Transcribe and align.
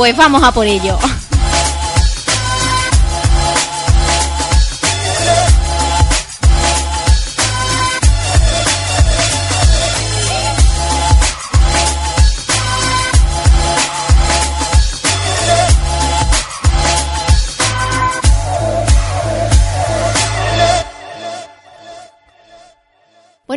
Pues 0.00 0.16
vamos 0.16 0.42
a 0.42 0.50
por 0.50 0.66
ello. 0.66 0.98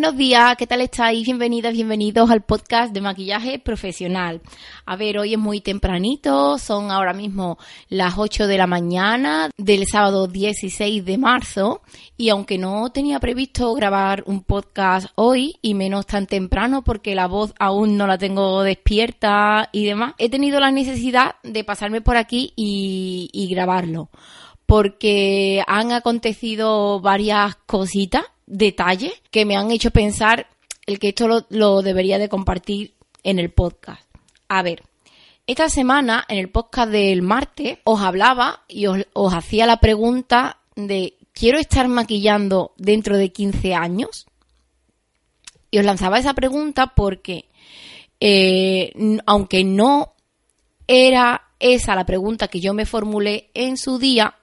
Buenos 0.03 0.19
días, 0.19 0.57
¿qué 0.57 0.67
tal 0.67 0.81
estáis? 0.81 1.23
Bienvenidas, 1.23 1.71
bienvenidos 1.71 2.29
al 2.29 2.41
podcast 2.41 2.93
de 2.93 2.99
maquillaje 2.99 3.57
profesional. 3.57 4.41
A 4.85 4.97
ver, 4.97 5.17
hoy 5.17 5.31
es 5.31 5.39
muy 5.39 5.61
tempranito, 5.61 6.57
son 6.57 6.91
ahora 6.91 7.13
mismo 7.13 7.57
las 7.87 8.15
8 8.17 8.47
de 8.47 8.57
la 8.57 8.67
mañana 8.67 9.49
del 9.55 9.87
sábado 9.87 10.27
16 10.27 11.05
de 11.05 11.17
marzo 11.17 11.83
y 12.17 12.27
aunque 12.27 12.57
no 12.57 12.91
tenía 12.91 13.21
previsto 13.21 13.73
grabar 13.75 14.23
un 14.25 14.43
podcast 14.43 15.07
hoy 15.15 15.55
y 15.61 15.73
menos 15.73 16.05
tan 16.05 16.27
temprano 16.27 16.83
porque 16.83 17.15
la 17.15 17.27
voz 17.27 17.53
aún 17.57 17.95
no 17.95 18.05
la 18.05 18.17
tengo 18.17 18.61
despierta 18.61 19.69
y 19.71 19.85
demás, 19.85 20.15
he 20.17 20.27
tenido 20.27 20.59
la 20.59 20.71
necesidad 20.71 21.35
de 21.43 21.63
pasarme 21.63 22.01
por 22.01 22.17
aquí 22.17 22.51
y, 22.57 23.29
y 23.31 23.47
grabarlo 23.47 24.09
porque 24.65 25.63
han 25.67 25.91
acontecido 25.91 26.99
varias 26.99 27.55
cositas 27.65 28.23
detalles 28.45 29.13
que 29.31 29.45
me 29.45 29.55
han 29.55 29.71
hecho 29.71 29.91
pensar 29.91 30.47
el 30.85 30.99
que 30.99 31.09
esto 31.09 31.45
lo, 31.49 31.81
debería 31.81 32.17
de 32.17 32.29
compartir 32.29 32.93
en 33.23 33.39
el 33.39 33.51
podcast. 33.51 34.03
A 34.49 34.61
ver, 34.61 34.83
esta 35.47 35.69
semana 35.69 36.25
en 36.27 36.37
el 36.37 36.49
podcast 36.49 36.91
del 36.91 37.21
martes 37.21 37.79
os 37.83 38.01
hablaba 38.01 38.63
y 38.67 38.87
os, 38.87 39.05
hacía 39.33 39.65
la 39.65 39.77
pregunta 39.77 40.59
de 40.75 41.15
¿quiero 41.33 41.57
estar 41.57 41.87
maquillando 41.87 42.73
dentro 42.77 43.17
de 43.17 43.31
15 43.31 43.75
años? 43.75 44.25
Y 45.71 45.79
os 45.79 45.85
lanzaba 45.85 46.19
esa 46.19 46.33
pregunta 46.33 46.93
porque 46.95 47.49
eh, 48.19 48.93
aunque 49.25 49.63
no 49.63 50.13
era 50.87 51.43
esa 51.59 51.95
la 51.95 52.05
pregunta 52.05 52.47
que 52.47 52.59
yo 52.59 52.73
me 52.73 52.85
formulé 52.85 53.49
en 53.53 53.77
su 53.77 53.97
día, 53.97 54.35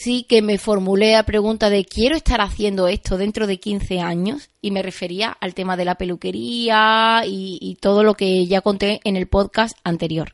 sí 0.00 0.24
que 0.26 0.40
me 0.40 0.56
formulé 0.56 1.12
la 1.12 1.24
pregunta 1.24 1.68
de 1.68 1.84
quiero 1.84 2.16
estar 2.16 2.40
haciendo 2.40 2.88
esto 2.88 3.18
dentro 3.18 3.46
de 3.46 3.60
15 3.60 4.00
años 4.00 4.48
y 4.62 4.70
me 4.70 4.82
refería 4.82 5.36
al 5.40 5.52
tema 5.52 5.76
de 5.76 5.84
la 5.84 5.96
peluquería 5.96 7.22
y, 7.26 7.76
todo 7.82 8.02
lo 8.02 8.14
que 8.14 8.46
ya 8.46 8.62
conté 8.62 9.00
en 9.04 9.16
el 9.16 9.26
podcast 9.26 9.76
anterior. 9.84 10.32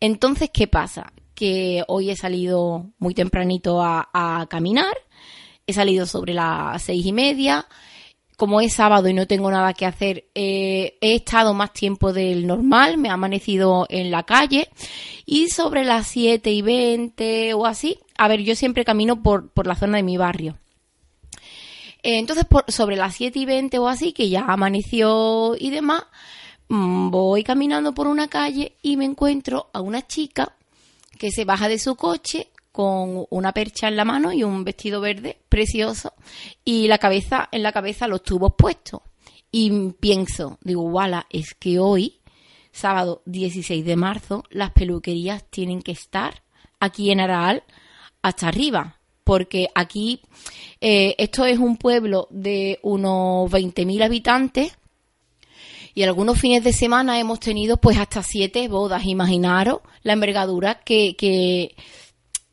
Entonces, 0.00 0.50
¿qué 0.52 0.66
pasa? 0.66 1.10
Que 1.34 1.84
hoy 1.88 2.10
he 2.10 2.16
salido 2.16 2.90
muy 2.98 3.14
tempranito 3.14 3.82
a, 3.82 4.46
caminar, 4.50 4.94
he 5.66 5.72
salido 5.72 6.04
sobre 6.04 6.34
las 6.34 6.82
seis 6.82 7.06
y 7.06 7.12
media, 7.12 7.66
como 8.38 8.60
es 8.60 8.74
sábado 8.74 9.08
y 9.08 9.14
no 9.14 9.26
tengo 9.26 9.50
nada 9.50 9.74
que 9.74 9.84
hacer, 9.84 10.28
eh, 10.36 10.96
he 11.00 11.16
estado 11.16 11.54
más 11.54 11.72
tiempo 11.72 12.12
del 12.12 12.46
normal, 12.46 12.96
me 12.96 13.10
ha 13.10 13.14
amanecido 13.14 13.84
en 13.90 14.12
la 14.12 14.22
calle 14.22 14.68
y 15.26 15.48
sobre 15.48 15.84
las 15.84 16.06
7 16.06 16.48
y 16.48 16.62
20 16.62 17.54
o 17.54 17.66
así, 17.66 17.98
a 18.16 18.28
ver, 18.28 18.44
yo 18.44 18.54
siempre 18.54 18.84
camino 18.84 19.24
por, 19.24 19.50
por 19.50 19.66
la 19.66 19.74
zona 19.74 19.96
de 19.96 20.04
mi 20.04 20.16
barrio. 20.16 20.56
Eh, 22.04 22.20
entonces, 22.20 22.44
por, 22.44 22.64
sobre 22.70 22.94
las 22.94 23.16
7 23.16 23.40
y 23.40 23.44
20 23.44 23.76
o 23.80 23.88
así, 23.88 24.12
que 24.12 24.28
ya 24.28 24.44
amaneció 24.46 25.56
y 25.58 25.70
demás, 25.70 26.04
mm, 26.68 27.10
voy 27.10 27.42
caminando 27.42 27.92
por 27.92 28.06
una 28.06 28.28
calle 28.28 28.76
y 28.82 28.96
me 28.96 29.04
encuentro 29.04 29.68
a 29.72 29.80
una 29.80 30.06
chica 30.06 30.54
que 31.18 31.32
se 31.32 31.44
baja 31.44 31.66
de 31.66 31.80
su 31.80 31.96
coche 31.96 32.52
con 32.78 33.26
una 33.30 33.52
percha 33.52 33.88
en 33.88 33.96
la 33.96 34.04
mano 34.04 34.32
y 34.32 34.44
un 34.44 34.62
vestido 34.62 35.00
verde 35.00 35.40
precioso 35.48 36.12
y 36.64 36.86
la 36.86 36.98
cabeza 36.98 37.48
en 37.50 37.64
la 37.64 37.72
cabeza 37.72 38.06
los 38.06 38.22
tubos 38.22 38.52
puestos. 38.56 39.00
Y 39.50 39.90
pienso, 39.98 40.58
digo, 40.62 40.82
wala, 40.82 41.26
es 41.28 41.54
que 41.54 41.80
hoy, 41.80 42.20
sábado 42.70 43.22
16 43.26 43.84
de 43.84 43.96
marzo, 43.96 44.44
las 44.50 44.70
peluquerías 44.70 45.42
tienen 45.50 45.82
que 45.82 45.90
estar 45.90 46.44
aquí 46.78 47.10
en 47.10 47.18
Araal 47.18 47.64
hasta 48.22 48.46
arriba, 48.46 49.00
porque 49.24 49.66
aquí 49.74 50.20
eh, 50.80 51.16
esto 51.18 51.46
es 51.46 51.58
un 51.58 51.78
pueblo 51.78 52.28
de 52.30 52.78
unos 52.84 53.50
20.000 53.50 54.04
habitantes 54.04 54.78
y 55.96 56.04
algunos 56.04 56.38
fines 56.38 56.62
de 56.62 56.72
semana 56.72 57.18
hemos 57.18 57.40
tenido 57.40 57.78
pues 57.78 57.98
hasta 57.98 58.22
siete 58.22 58.68
bodas. 58.68 59.04
Imaginaros 59.04 59.80
la 60.04 60.12
envergadura 60.12 60.78
que, 60.78 61.16
que, 61.16 61.74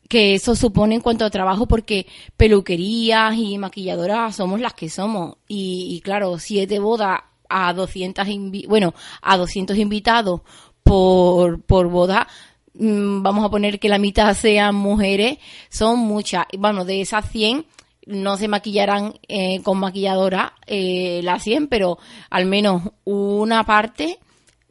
que 0.08 0.34
eso 0.34 0.54
supone 0.54 0.96
en 0.96 1.00
cuanto 1.00 1.24
a 1.24 1.30
trabajo 1.30 1.66
porque 1.66 2.06
peluquerías 2.36 3.36
y 3.36 3.58
maquilladoras 3.58 4.36
somos 4.36 4.60
las 4.60 4.74
que 4.74 4.88
somos 4.88 5.36
y, 5.48 6.00
claro, 6.04 6.38
siete 6.38 6.78
bodas 6.78 7.20
a 7.48 7.72
200 7.72 8.26
bueno, 8.68 8.94
a 9.22 9.36
200 9.36 9.76
invitados 9.78 10.40
por, 10.82 11.60
por 11.62 11.88
boda, 11.88 12.28
mm, 12.74 13.22
vamos 13.22 13.44
a 13.44 13.50
poner 13.50 13.78
que 13.78 13.88
la 13.88 13.98
mitad 13.98 14.34
sean 14.34 14.74
mujeres, 14.74 15.38
son 15.68 15.98
muchas. 15.98 16.46
Bueno, 16.56 16.84
de 16.84 17.00
esas 17.00 17.28
100 17.30 17.66
no 18.06 18.36
se 18.36 18.48
maquillarán 18.48 19.18
eh, 19.28 19.60
con 19.62 19.78
maquilladora 19.78 20.54
eh, 20.66 21.20
las 21.24 21.42
100, 21.42 21.66
pero 21.66 21.98
al 22.30 22.46
menos 22.46 22.82
una 23.04 23.64
parte 23.64 24.18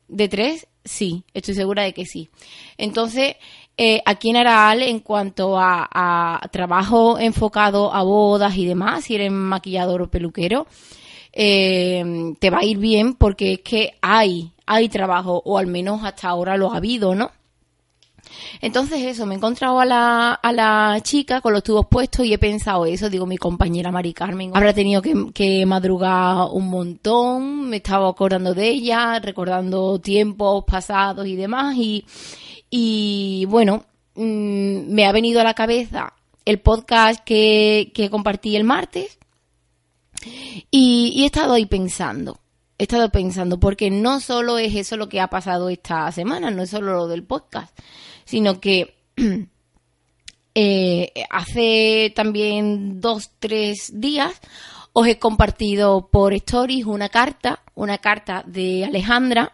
de 0.08 0.30
tres, 0.30 0.68
sí, 0.86 1.24
estoy 1.34 1.54
segura 1.54 1.84
de 1.84 1.94
que 1.94 2.06
sí. 2.06 2.30
Entonces, 2.78 3.36
eh, 3.78 4.02
aquí 4.06 4.30
en 4.30 4.38
Araal, 4.38 4.82
en 4.84 5.00
cuanto 5.00 5.60
a, 5.60 6.42
trabajo 6.52 7.20
enfocado 7.20 7.94
a 7.94 8.04
bodas 8.04 8.56
y 8.58 8.66
demás, 8.66 9.06
si 9.06 9.16
eres 9.16 9.32
maquillador 9.32 10.04
o 10.04 10.10
peluquero, 10.10 10.68
eh, 11.34 12.34
te 12.40 12.50
va 12.50 12.60
a 12.60 12.64
ir 12.64 12.78
bien 12.78 13.16
porque 13.16 13.54
es 13.54 13.60
que 13.60 13.92
hay, 14.02 14.52
hay 14.66 14.88
trabajo, 14.88 15.42
o 15.44 15.58
al 15.58 15.68
menos 15.68 16.04
hasta 16.04 16.30
ahora 16.30 16.56
lo 16.56 16.72
ha 16.72 16.78
habido, 16.78 17.16
¿no? 17.16 17.32
Entonces 18.62 19.02
eso, 19.02 19.26
me 19.26 19.36
he 19.36 19.38
encontrado 19.38 19.80
a 19.80 19.86
la, 19.86 20.34
a 20.34 20.52
la 20.52 21.00
chica 21.02 21.42
con 21.42 21.54
los 21.54 21.64
tubos 21.64 21.88
puestos 21.88 22.26
y 22.26 22.34
he 22.34 22.38
pensado 22.38 22.86
eso, 22.86 23.10
digo, 23.10 23.26
mi 23.26 23.38
compañera 23.38 23.92
Mari 23.92 24.14
Carmen 24.14 24.52
habrá 24.54 24.74
tenido 24.74 25.02
que, 25.02 25.14
que 25.34 25.66
madrugar 25.66 26.48
un 26.52 26.70
montón, 26.70 27.70
me 27.70 27.78
estaba 27.78 28.10
acordando 28.10 28.54
de 28.54 28.70
ella, 28.70 29.20
recordando 29.20 30.00
tiempos 30.00 30.64
pasados 30.66 31.28
y 31.28 31.36
demás 31.36 31.76
y, 31.78 32.06
y 32.78 33.46
bueno, 33.46 33.86
mm, 34.16 34.94
me 34.94 35.06
ha 35.06 35.14
venido 35.14 35.40
a 35.40 35.46
la 35.46 35.54
cabeza 35.54 36.12
el 36.44 36.60
podcast 36.60 37.24
que, 37.24 38.10
compartí 38.12 38.58
el 38.58 38.66
martes 38.66 39.18
y, 40.72 41.24
he 41.24 41.26
estado 41.26 41.54
ahí 41.54 41.68
pensando. 41.68 42.38
He 42.78 42.84
estado 42.84 43.10
pensando, 43.12 43.62
porque 43.62 43.90
no 43.90 44.20
solo 44.20 44.58
es 44.58 44.76
eso 44.76 44.98
lo 44.98 45.08
que 45.08 45.22
ha 45.22 45.30
pasado 45.30 45.70
esta 45.70 46.12
semana, 46.12 46.52
no 46.52 46.64
es 46.64 46.70
solo 46.70 46.96
lo 46.96 47.08
del 47.08 47.24
podcast, 47.24 47.80
sino 48.26 48.60
que 48.60 48.98
eh, 50.56 51.14
hace 51.30 52.12
también 52.14 53.00
dos, 53.00 53.32
tres 53.40 54.02
días 54.02 54.34
os 54.92 55.08
he 55.08 55.18
compartido 55.18 56.10
por 56.12 56.34
stories 56.34 56.86
una 56.86 57.08
carta, 57.08 57.62
una 57.74 58.00
carta 58.00 58.44
de 58.46 58.84
Alejandra, 58.84 59.54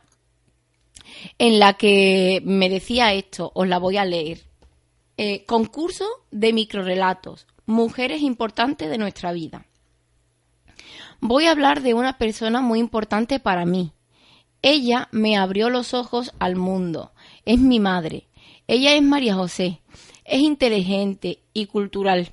en 1.38 1.60
la 1.60 1.74
que 1.74 2.42
me 2.46 2.70
decía 2.70 3.14
esto, 3.14 3.52
os 3.56 3.68
la 3.68 3.80
voy 3.80 3.98
a 3.98 4.06
leer. 4.06 4.42
Eh, 5.18 5.46
concurso 5.46 6.06
de 6.32 6.54
microrelatos, 6.54 7.48
mujeres 7.66 8.22
importantes 8.22 8.90
de 8.90 8.98
nuestra 8.98 9.32
vida. 9.32 9.66
Voy 11.20 11.46
a 11.46 11.52
hablar 11.52 11.82
de 11.82 11.94
una 11.94 12.18
persona 12.18 12.62
muy 12.62 12.80
importante 12.80 13.40
para 13.40 13.66
mí. 13.66 13.92
Ella 14.64 15.08
me 15.12 15.38
abrió 15.38 15.70
los 15.70 15.94
ojos 15.94 16.34
al 16.40 16.56
mundo. 16.56 17.12
Es 17.46 17.60
mi 17.60 17.80
madre. 17.80 18.28
Ella 18.68 18.96
es 18.96 19.04
María 19.04 19.36
José. 19.36 19.82
Es 20.26 20.42
inteligente 20.42 21.40
y 21.54 21.68
cultural. 21.68 22.32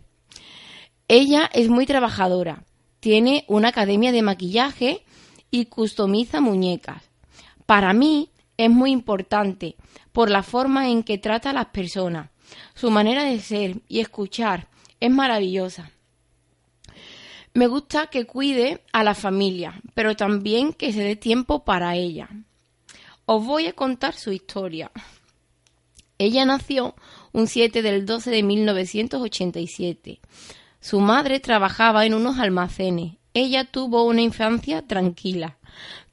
Ella 1.08 1.50
es 1.52 1.68
muy 1.68 1.84
trabajadora. 1.86 2.64
Tiene 3.00 3.44
una 3.48 3.68
academia 3.68 4.12
de 4.12 4.22
maquillaje 4.22 5.04
y 5.50 5.66
customiza 5.66 6.40
muñecas. 6.40 7.02
Para 7.66 7.92
mí 7.92 8.30
es 8.58 8.68
muy 8.68 8.90
importante 8.90 9.76
por 10.12 10.28
la 10.28 10.42
forma 10.42 10.90
en 10.90 11.02
que 11.02 11.16
trata 11.16 11.50
a 11.50 11.54
las 11.54 11.66
personas. 11.66 12.28
Su 12.74 12.90
manera 12.90 13.24
de 13.24 13.40
ser 13.40 13.80
y 13.88 14.00
escuchar 14.00 14.68
es 15.00 15.10
maravillosa. 15.10 15.90
Me 17.54 17.66
gusta 17.66 18.08
que 18.08 18.26
cuide 18.26 18.84
a 18.92 19.02
la 19.02 19.14
familia, 19.14 19.80
pero 19.94 20.14
también 20.16 20.72
que 20.72 20.92
se 20.92 21.02
dé 21.02 21.16
tiempo 21.16 21.64
para 21.64 21.96
ella. 21.96 22.28
Os 23.24 23.44
voy 23.44 23.66
a 23.66 23.72
contar 23.72 24.14
su 24.14 24.32
historia. 24.32 24.90
Ella 26.18 26.44
nació 26.44 26.94
un 27.32 27.46
7 27.46 27.82
del 27.82 28.06
12 28.06 28.30
de 28.30 28.42
1987. 28.42 30.20
Su 30.80 31.00
madre 31.00 31.40
trabajaba 31.40 32.06
en 32.06 32.14
unos 32.14 32.38
almacenes. 32.38 33.14
Ella 33.34 33.64
tuvo 33.64 34.04
una 34.04 34.22
infancia 34.22 34.82
tranquila. 34.82 35.58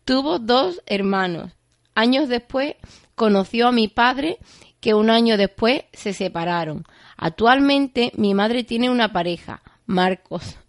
Tuvo 0.04 0.38
dos 0.38 0.82
hermanos. 0.86 1.54
Años 1.96 2.30
después 2.30 2.76
conoció 3.16 3.70
a 3.70 3.72
mi 3.72 3.88
padre, 3.88 4.38
que 4.80 4.94
un 4.94 5.10
año 5.10 5.38
después 5.38 5.86
se 5.94 6.14
separaron. 6.14 6.84
Actualmente 7.18 8.12
mi 8.16 8.34
madre 8.34 8.64
tiene 8.64 8.90
una 8.90 9.12
pareja, 9.12 9.64
Marcos. 9.86 10.58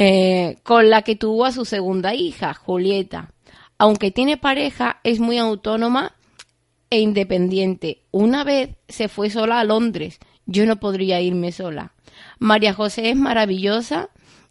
Eh, 0.00 0.58
con 0.62 0.90
la 0.90 1.02
que 1.02 1.16
tuvo 1.16 1.44
a 1.44 1.50
su 1.50 1.64
segunda 1.64 2.14
hija, 2.14 2.54
Julieta. 2.54 3.32
Aunque 3.78 4.12
tiene 4.12 4.36
pareja, 4.36 5.00
es 5.02 5.18
muy 5.18 5.38
autónoma 5.38 6.14
e 6.88 7.00
independiente. 7.00 8.04
Una 8.12 8.44
vez 8.44 8.76
se 8.88 9.08
fue 9.08 9.28
sola 9.28 9.58
a 9.58 9.64
Londres. 9.64 10.20
Yo 10.46 10.66
no 10.66 10.76
podría 10.76 11.20
irme 11.20 11.50
sola. 11.50 11.94
María 12.38 12.74
José 12.74 13.10
es 13.10 13.16
maravillosa, 13.16 14.10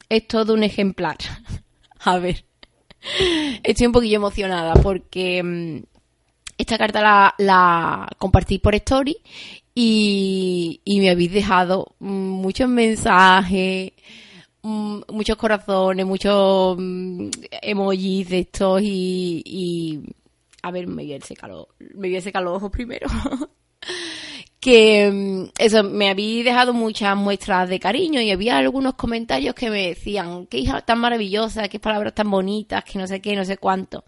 es 0.10 0.28
todo 0.28 0.54
un 0.54 0.64
ejemplar. 0.64 1.16
a 2.00 2.20
ver, 2.20 2.44
estoy 3.64 3.88
un 3.88 3.94
poquillo 3.94 4.18
emocionada 4.18 4.74
porque 4.76 5.44
mm, 5.44 5.84
esta 6.58 6.78
carta 6.78 7.02
la, 7.02 7.36
la, 7.38 8.10
compartí 8.18 8.60
por 8.60 8.76
story 8.76 9.18
y, 9.76 10.82
y 10.84 11.00
me 11.00 11.10
habéis 11.10 11.32
dejado 11.32 11.96
muchos 12.00 12.68
mensajes 12.68 13.92
Mm, 14.70 15.00
muchos 15.14 15.38
corazones, 15.38 16.06
muchos 16.06 16.76
mm, 16.78 17.30
emojis 17.62 18.28
de 18.28 18.40
estos 18.40 18.82
y, 18.84 20.04
a 20.62 20.72
ver, 20.72 20.88
me 20.88 21.04
voy 21.04 21.14
a 21.14 21.22
secar 21.22 21.50
los, 21.50 21.68
me 21.80 22.10
voy 22.10 22.18
a 22.18 22.42
los 22.42 22.58
ojos 22.58 22.70
primero. 22.70 23.08
que 24.68 25.10
mm, 25.10 25.52
eso, 25.60 25.82
me 25.86 26.10
había 26.10 26.44
dejado 26.44 26.74
muchas 26.74 27.16
muestras 27.16 27.70
de 27.70 27.80
cariño 27.80 28.20
y 28.20 28.32
había 28.32 28.58
algunos 28.58 28.96
comentarios 28.96 29.56
que 29.56 29.70
me 29.70 29.88
decían, 29.88 30.46
qué 30.48 30.58
hija 30.58 30.82
tan 30.82 31.00
maravillosa, 31.00 31.70
qué 31.70 31.80
palabras 31.80 32.14
tan 32.14 32.30
bonitas, 32.30 32.84
que 32.84 33.00
no 33.00 33.08
sé 33.08 33.22
qué, 33.22 33.34
no 33.38 33.46
sé 33.46 33.56
cuánto. 33.56 34.04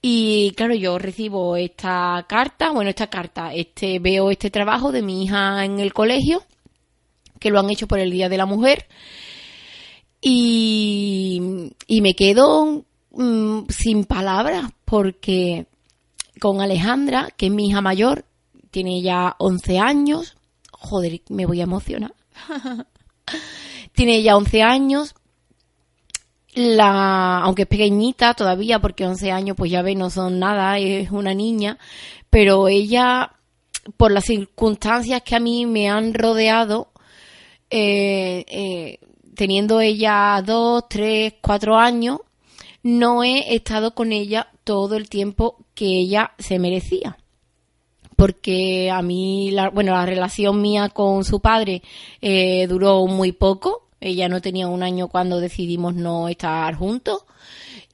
Y 0.00 0.54
claro, 0.56 0.74
yo 0.74 0.98
recibo 0.98 1.56
esta 1.56 2.24
carta, 2.26 2.70
bueno, 2.70 2.88
esta 2.88 3.08
carta, 3.08 3.52
este, 3.52 3.98
veo 3.98 4.30
este 4.30 4.48
trabajo 4.48 4.90
de 4.90 5.02
mi 5.02 5.24
hija 5.24 5.66
en 5.66 5.78
el 5.78 5.92
colegio, 5.92 6.42
que 7.38 7.50
lo 7.50 7.60
han 7.60 7.68
hecho 7.68 7.86
por 7.86 7.98
el 7.98 8.10
Día 8.10 8.30
de 8.30 8.38
la 8.38 8.46
Mujer, 8.46 8.86
y, 10.22 11.42
me 12.00 12.14
quedo 12.14 12.86
mm, 13.10 13.64
sin 13.68 14.06
palabras 14.06 14.70
porque 14.86 15.66
con 16.40 16.62
Alejandra, 16.62 17.28
que 17.36 17.46
es 17.46 17.52
mi 17.52 17.68
hija 17.68 17.82
mayor, 17.82 18.24
tiene 18.74 19.02
ya 19.02 19.36
11 19.38 19.78
años, 19.78 20.36
joder, 20.72 21.20
me 21.28 21.46
voy 21.46 21.60
a 21.60 21.62
emocionar. 21.62 22.12
tiene 23.92 24.20
ya 24.20 24.36
11 24.36 24.62
años, 24.64 25.14
la, 26.54 27.38
aunque 27.38 27.62
es 27.62 27.68
pequeñita 27.68 28.34
todavía, 28.34 28.80
porque 28.80 29.06
11 29.06 29.30
años, 29.30 29.56
pues 29.56 29.70
ya 29.70 29.82
ve, 29.82 29.94
no 29.94 30.10
son 30.10 30.40
nada, 30.40 30.76
es 30.80 31.12
una 31.12 31.34
niña, 31.34 31.78
pero 32.30 32.66
ella, 32.66 33.36
por 33.96 34.10
las 34.10 34.24
circunstancias 34.24 35.22
que 35.22 35.36
a 35.36 35.40
mí 35.40 35.66
me 35.66 35.88
han 35.88 36.12
rodeado, 36.12 36.88
eh, 37.70 38.44
eh, 38.48 38.98
teniendo 39.36 39.80
ella 39.80 40.42
dos, 40.44 40.88
tres, 40.88 41.34
cuatro 41.40 41.78
años, 41.78 42.18
no 42.82 43.22
he 43.22 43.54
estado 43.54 43.94
con 43.94 44.10
ella 44.10 44.48
todo 44.64 44.96
el 44.96 45.08
tiempo 45.08 45.58
que 45.76 45.86
ella 45.86 46.32
se 46.40 46.58
merecía. 46.58 47.18
Porque 48.16 48.90
a 48.90 49.02
mí, 49.02 49.50
la, 49.50 49.70
bueno, 49.70 49.92
la 49.92 50.06
relación 50.06 50.60
mía 50.60 50.88
con 50.88 51.24
su 51.24 51.40
padre 51.40 51.82
eh, 52.20 52.66
duró 52.68 53.06
muy 53.06 53.32
poco. 53.32 53.88
Ella 54.00 54.28
no 54.28 54.40
tenía 54.40 54.68
un 54.68 54.82
año 54.82 55.08
cuando 55.08 55.40
decidimos 55.40 55.94
no 55.94 56.28
estar 56.28 56.74
juntos. 56.74 57.24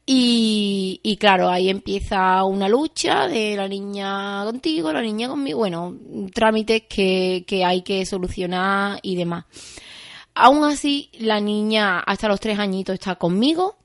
Y, 0.06 0.98
y, 1.04 1.16
claro, 1.18 1.48
ahí 1.48 1.68
empieza 1.68 2.42
una 2.42 2.68
lucha 2.68 3.28
de 3.28 3.54
la 3.54 3.68
niña 3.68 4.42
contigo, 4.44 4.92
la 4.92 5.02
niña 5.02 5.28
conmigo, 5.28 5.58
bueno, 5.58 5.96
trámites 6.34 6.82
que, 6.88 7.44
que 7.46 7.64
hay 7.64 7.82
que 7.82 8.04
solucionar 8.04 8.98
y 9.02 9.14
demás. 9.14 9.44
Aún 10.34 10.64
así, 10.64 11.10
la 11.18 11.38
niña 11.38 12.00
hasta 12.00 12.26
los 12.26 12.40
tres 12.40 12.58
añitos 12.58 12.94
está 12.94 13.14
conmigo, 13.14 13.76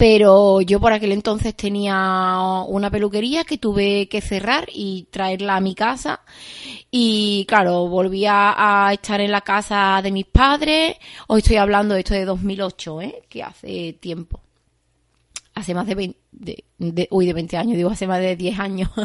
pero 0.00 0.62
yo 0.62 0.80
por 0.80 0.94
aquel 0.94 1.12
entonces 1.12 1.54
tenía 1.54 2.62
una 2.66 2.90
peluquería 2.90 3.44
que 3.44 3.58
tuve 3.58 4.08
que 4.08 4.22
cerrar 4.22 4.66
y 4.72 5.06
traerla 5.10 5.56
a 5.56 5.60
mi 5.60 5.74
casa. 5.74 6.22
Y 6.90 7.44
claro, 7.46 7.86
volví 7.86 8.24
a 8.26 8.88
estar 8.94 9.20
en 9.20 9.30
la 9.30 9.42
casa 9.42 10.00
de 10.02 10.10
mis 10.10 10.24
padres. 10.24 10.96
Hoy 11.28 11.40
estoy 11.40 11.56
hablando 11.56 11.92
de 11.92 12.00
esto 12.00 12.14
de 12.14 12.24
2008, 12.24 13.02
¿eh? 13.02 13.22
que 13.28 13.42
hace 13.42 13.92
tiempo 14.00 14.40
hace 15.60 15.74
más 15.74 15.86
de 15.86 15.94
20, 15.94 16.18
de, 16.78 17.08
uy, 17.10 17.26
de 17.26 17.32
20 17.32 17.56
años, 17.56 17.76
digo, 17.76 17.90
hace 17.90 18.06
más 18.06 18.20
de 18.20 18.36
10 18.36 18.58
años. 18.58 18.90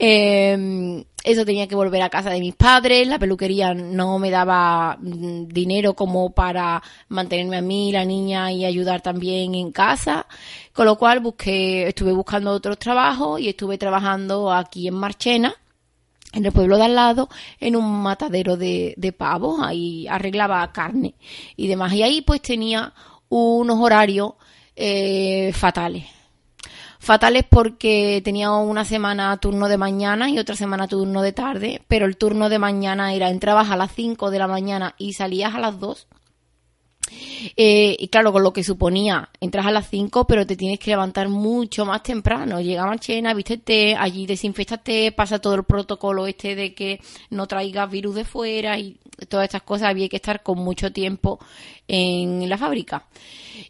Em, 0.00 1.04
eso 1.24 1.44
tenía 1.44 1.66
que 1.66 1.74
volver 1.74 2.00
a 2.02 2.08
casa 2.08 2.30
de 2.30 2.38
mis 2.38 2.54
padres, 2.54 3.08
la 3.08 3.18
peluquería 3.18 3.74
no 3.74 4.20
me 4.20 4.30
daba 4.30 4.96
mm, 5.00 5.48
dinero 5.48 5.94
como 5.94 6.30
para 6.30 6.80
mantenerme 7.08 7.56
a 7.56 7.62
mí, 7.62 7.90
la 7.90 8.04
niña, 8.04 8.52
y 8.52 8.64
ayudar 8.64 9.00
también 9.00 9.56
en 9.56 9.72
casa, 9.72 10.26
con 10.72 10.86
lo 10.86 10.96
cual 10.96 11.18
busqué, 11.18 11.88
estuve 11.88 12.12
buscando 12.12 12.52
otros 12.52 12.78
trabajos 12.78 13.40
y 13.40 13.48
estuve 13.48 13.76
trabajando 13.76 14.52
aquí 14.52 14.86
en 14.86 14.94
Marchena, 14.94 15.52
en 16.32 16.46
el 16.46 16.52
pueblo 16.52 16.76
de 16.76 16.84
al 16.84 16.94
lado, 16.94 17.28
en 17.58 17.74
un 17.74 18.02
matadero 18.02 18.56
de, 18.56 18.94
de 18.96 19.12
pavos, 19.12 19.60
ahí 19.60 20.06
arreglaba 20.06 20.70
carne 20.72 21.14
y 21.56 21.66
demás. 21.66 21.92
Y 21.92 22.02
ahí 22.04 22.20
pues 22.20 22.40
tenía 22.40 22.92
unos 23.28 23.78
horarios 23.80 24.34
eh, 24.78 25.52
fatales. 25.52 26.04
Fatales 27.00 27.44
porque 27.48 28.20
tenía 28.24 28.52
una 28.52 28.84
semana 28.84 29.36
turno 29.38 29.68
de 29.68 29.76
mañana 29.76 30.30
y 30.30 30.38
otra 30.38 30.56
semana 30.56 30.88
turno 30.88 31.22
de 31.22 31.32
tarde, 31.32 31.82
pero 31.88 32.06
el 32.06 32.16
turno 32.16 32.48
de 32.48 32.58
mañana 32.58 33.12
era 33.14 33.30
entrabas 33.30 33.70
a 33.70 33.76
las 33.76 33.92
5 33.92 34.30
de 34.30 34.38
la 34.38 34.46
mañana 34.46 34.94
y 34.98 35.14
salías 35.14 35.54
a 35.54 35.60
las 35.60 35.80
2. 35.80 36.06
Eh, 37.56 37.96
y 37.98 38.08
claro, 38.08 38.32
con 38.32 38.42
lo 38.42 38.52
que 38.52 38.62
suponía, 38.62 39.30
entras 39.40 39.66
a 39.66 39.70
las 39.70 39.88
5, 39.88 40.26
pero 40.26 40.46
te 40.46 40.56
tienes 40.56 40.78
que 40.78 40.90
levantar 40.90 41.28
mucho 41.28 41.84
más 41.86 42.02
temprano. 42.02 42.60
Llega 42.60 42.86
Marchena, 42.86 43.34
vístete, 43.34 43.96
allí 43.96 44.26
desinfectate, 44.26 45.12
pasa 45.12 45.40
todo 45.40 45.54
el 45.54 45.64
protocolo 45.64 46.26
este 46.26 46.54
de 46.54 46.74
que 46.74 47.00
no 47.30 47.46
traigas 47.46 47.90
virus 47.90 48.14
de 48.16 48.24
fuera 48.24 48.78
y 48.78 48.98
todas 49.28 49.44
estas 49.44 49.62
cosas. 49.62 49.88
Había 49.88 50.08
que 50.08 50.16
estar 50.16 50.42
con 50.42 50.58
mucho 50.58 50.92
tiempo 50.92 51.38
en 51.86 52.48
la 52.48 52.58
fábrica. 52.58 53.06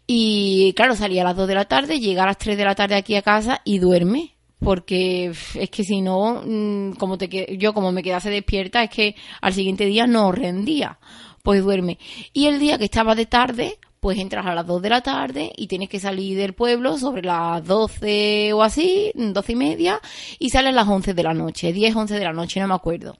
Y 0.07 0.73
claro, 0.75 0.95
salía 0.95 1.21
a 1.21 1.25
las 1.25 1.35
2 1.35 1.47
de 1.47 1.55
la 1.55 1.65
tarde, 1.65 1.99
llega 1.99 2.23
a 2.23 2.27
las 2.27 2.37
3 2.37 2.57
de 2.57 2.65
la 2.65 2.75
tarde 2.75 2.95
aquí 2.95 3.15
a 3.15 3.21
casa 3.21 3.61
y 3.63 3.79
duerme. 3.79 4.35
Porque 4.59 5.31
es 5.55 5.69
que 5.69 5.83
si 5.85 6.01
no, 6.01 6.43
mm, 6.45 6.93
como 6.93 7.17
te, 7.17 7.57
yo 7.57 7.73
como 7.73 7.93
me 7.93 8.03
quedase 8.03 8.29
despierta, 8.29 8.83
es 8.83 8.89
que 8.89 9.15
al 9.41 9.53
siguiente 9.53 9.85
día 9.85 10.05
no 10.05 10.31
rendía. 10.31 10.99
Pues 11.43 11.63
duerme. 11.63 11.97
Y 12.33 12.47
el 12.47 12.59
día 12.59 12.77
que 12.77 12.83
estaba 12.83 13.15
de 13.15 13.25
tarde, 13.25 13.79
pues 13.99 14.17
entras 14.17 14.45
a 14.45 14.55
las 14.55 14.65
2 14.65 14.81
de 14.81 14.89
la 14.89 15.01
tarde 15.01 15.51
y 15.55 15.67
tienes 15.67 15.89
que 15.89 15.99
salir 15.99 16.37
del 16.37 16.53
pueblo 16.53 16.97
sobre 16.97 17.21
las 17.21 17.63
12 17.65 18.53
o 18.53 18.63
así, 18.63 19.11
12 19.15 19.51
y 19.51 19.55
media, 19.55 20.01
y 20.37 20.49
sales 20.49 20.71
a 20.73 20.75
las 20.75 20.87
11 20.87 21.13
de 21.13 21.23
la 21.23 21.33
noche, 21.33 21.73
10, 21.73 21.95
11 21.95 22.15
de 22.15 22.23
la 22.23 22.33
noche, 22.33 22.59
no 22.59 22.67
me 22.67 22.75
acuerdo. 22.75 23.17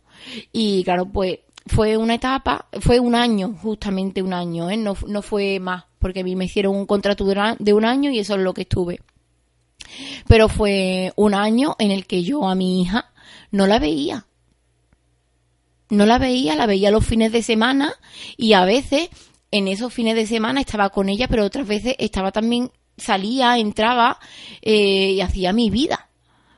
Y 0.51 0.83
claro, 0.83 1.05
pues 1.05 1.39
fue 1.69 1.97
una 1.97 2.15
etapa, 2.15 2.65
fue 2.81 2.99
un 2.99 3.13
año, 3.13 3.55
justamente 3.61 4.23
un 4.23 4.33
año, 4.33 4.69
¿eh? 4.69 4.77
no, 4.77 4.97
no 5.07 5.21
fue 5.21 5.59
más, 5.59 5.85
porque 5.99 6.21
a 6.21 6.23
mí 6.23 6.35
me 6.35 6.45
hicieron 6.45 6.75
un 6.75 6.87
contrato 6.87 7.25
de 7.25 7.73
un 7.73 7.85
año 7.85 8.09
y 8.09 8.19
eso 8.19 8.35
es 8.35 8.41
lo 8.41 8.53
que 8.55 8.63
estuve. 8.63 8.99
Pero 10.27 10.49
fue 10.49 11.13
un 11.15 11.35
año 11.35 11.75
en 11.77 11.91
el 11.91 12.07
que 12.07 12.23
yo 12.23 12.47
a 12.47 12.55
mi 12.55 12.81
hija 12.81 13.11
no 13.51 13.67
la 13.67 13.77
veía. 13.77 14.25
No 15.89 16.05
la 16.05 16.17
veía, 16.17 16.55
la 16.55 16.65
veía 16.65 16.91
los 16.91 17.05
fines 17.05 17.31
de 17.31 17.43
semana 17.43 17.93
y 18.35 18.53
a 18.53 18.65
veces 18.65 19.09
en 19.51 19.67
esos 19.67 19.93
fines 19.93 20.15
de 20.15 20.25
semana 20.25 20.61
estaba 20.61 20.89
con 20.89 21.07
ella, 21.07 21.27
pero 21.27 21.45
otras 21.45 21.67
veces 21.67 21.95
estaba 21.99 22.31
también, 22.31 22.71
salía, 22.97 23.57
entraba 23.57 24.19
eh, 24.61 25.11
y 25.11 25.21
hacía 25.21 25.53
mi 25.53 25.69
vida. 25.69 26.09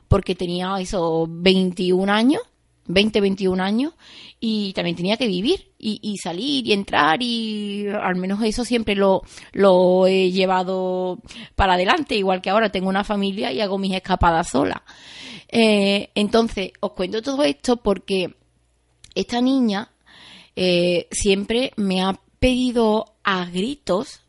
Porque 0.08 0.34
tenía 0.34 0.74
esos 0.80 1.26
21 1.28 2.10
años 2.12 2.42
20, 2.86 3.20
21 3.20 3.62
años 3.62 3.94
y 4.40 4.72
también 4.72 4.96
tenía 4.96 5.16
que 5.16 5.26
vivir 5.26 5.72
y, 5.78 6.16
salir 6.18 6.66
y 6.66 6.72
entrar 6.72 7.22
y 7.22 7.86
al 7.88 8.16
menos 8.16 8.42
eso 8.42 8.64
siempre 8.64 8.94
lo, 8.94 9.22
he 10.06 10.30
llevado 10.30 11.20
para 11.54 11.74
adelante, 11.74 12.16
igual 12.16 12.40
que 12.42 12.50
ahora 12.50 12.70
tengo 12.70 12.88
una 12.88 13.04
familia 13.04 13.52
y 13.52 13.60
hago 13.60 13.78
mis 13.78 13.94
escapadas 13.94 14.50
sola. 14.50 14.82
Eh, 15.48 16.10
entonces, 16.14 16.72
os 16.80 16.92
cuento 16.92 17.22
todo 17.22 17.42
esto 17.42 17.76
porque 17.76 18.34
esta 19.14 19.40
niña 19.40 19.90
eh, 20.56 21.08
siempre 21.10 21.72
me 21.76 22.02
ha 22.02 22.18
pedido 22.38 23.16
a 23.22 23.44
gritos 23.46 24.20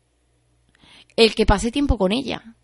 el 1.16 1.34
que 1.34 1.46
pase 1.46 1.72
tiempo 1.72 1.98
con 1.98 2.12
ella. 2.12 2.54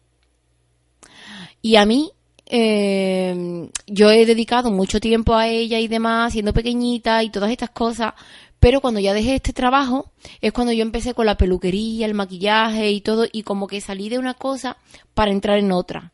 Y 1.62 1.76
a 1.76 1.84
mí 1.84 2.12
eh, 2.52 3.68
yo 3.86 4.10
he 4.10 4.26
dedicado 4.26 4.70
mucho 4.70 4.98
tiempo 4.98 5.34
a 5.34 5.46
ella 5.46 5.78
y 5.78 5.86
demás, 5.86 6.32
siendo 6.32 6.52
pequeñita 6.52 7.22
y 7.22 7.30
todas 7.30 7.50
estas 7.50 7.70
cosas, 7.70 8.14
pero 8.58 8.80
cuando 8.80 8.98
ya 9.00 9.14
dejé 9.14 9.36
este 9.36 9.52
trabajo 9.52 10.10
es 10.40 10.52
cuando 10.52 10.72
yo 10.72 10.82
empecé 10.82 11.14
con 11.14 11.26
la 11.26 11.36
peluquería, 11.36 12.06
el 12.06 12.14
maquillaje 12.14 12.90
y 12.90 13.00
todo, 13.00 13.24
y 13.30 13.44
como 13.44 13.68
que 13.68 13.80
salí 13.80 14.08
de 14.08 14.18
una 14.18 14.34
cosa 14.34 14.76
para 15.14 15.30
entrar 15.30 15.58
en 15.58 15.70
otra. 15.70 16.12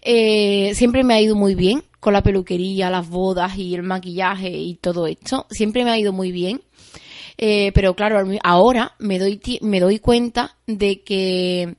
Eh, 0.00 0.72
siempre 0.74 1.02
me 1.02 1.14
ha 1.14 1.20
ido 1.20 1.34
muy 1.34 1.54
bien 1.54 1.82
con 1.98 2.12
la 2.12 2.22
peluquería, 2.22 2.88
las 2.88 3.08
bodas 3.08 3.58
y 3.58 3.74
el 3.74 3.82
maquillaje 3.82 4.50
y 4.50 4.76
todo 4.76 5.06
esto. 5.06 5.46
Siempre 5.50 5.84
me 5.84 5.90
ha 5.90 5.98
ido 5.98 6.12
muy 6.12 6.30
bien. 6.30 6.62
Eh, 7.36 7.72
pero 7.74 7.94
claro, 7.94 8.24
ahora 8.44 8.94
me 9.00 9.18
doy, 9.18 9.40
me 9.60 9.80
doy 9.80 9.98
cuenta 9.98 10.56
de 10.66 11.02
que 11.02 11.74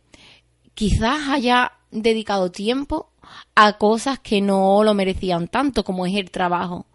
quizás 0.73 1.29
haya 1.29 1.71
dedicado 2.01 2.51
tiempo 2.51 3.09
a 3.55 3.77
cosas 3.77 4.19
que 4.19 4.41
no 4.41 4.83
lo 4.83 4.93
merecían 4.93 5.47
tanto 5.47 5.83
como 5.83 6.05
es 6.05 6.15
el 6.15 6.31
trabajo. 6.31 6.85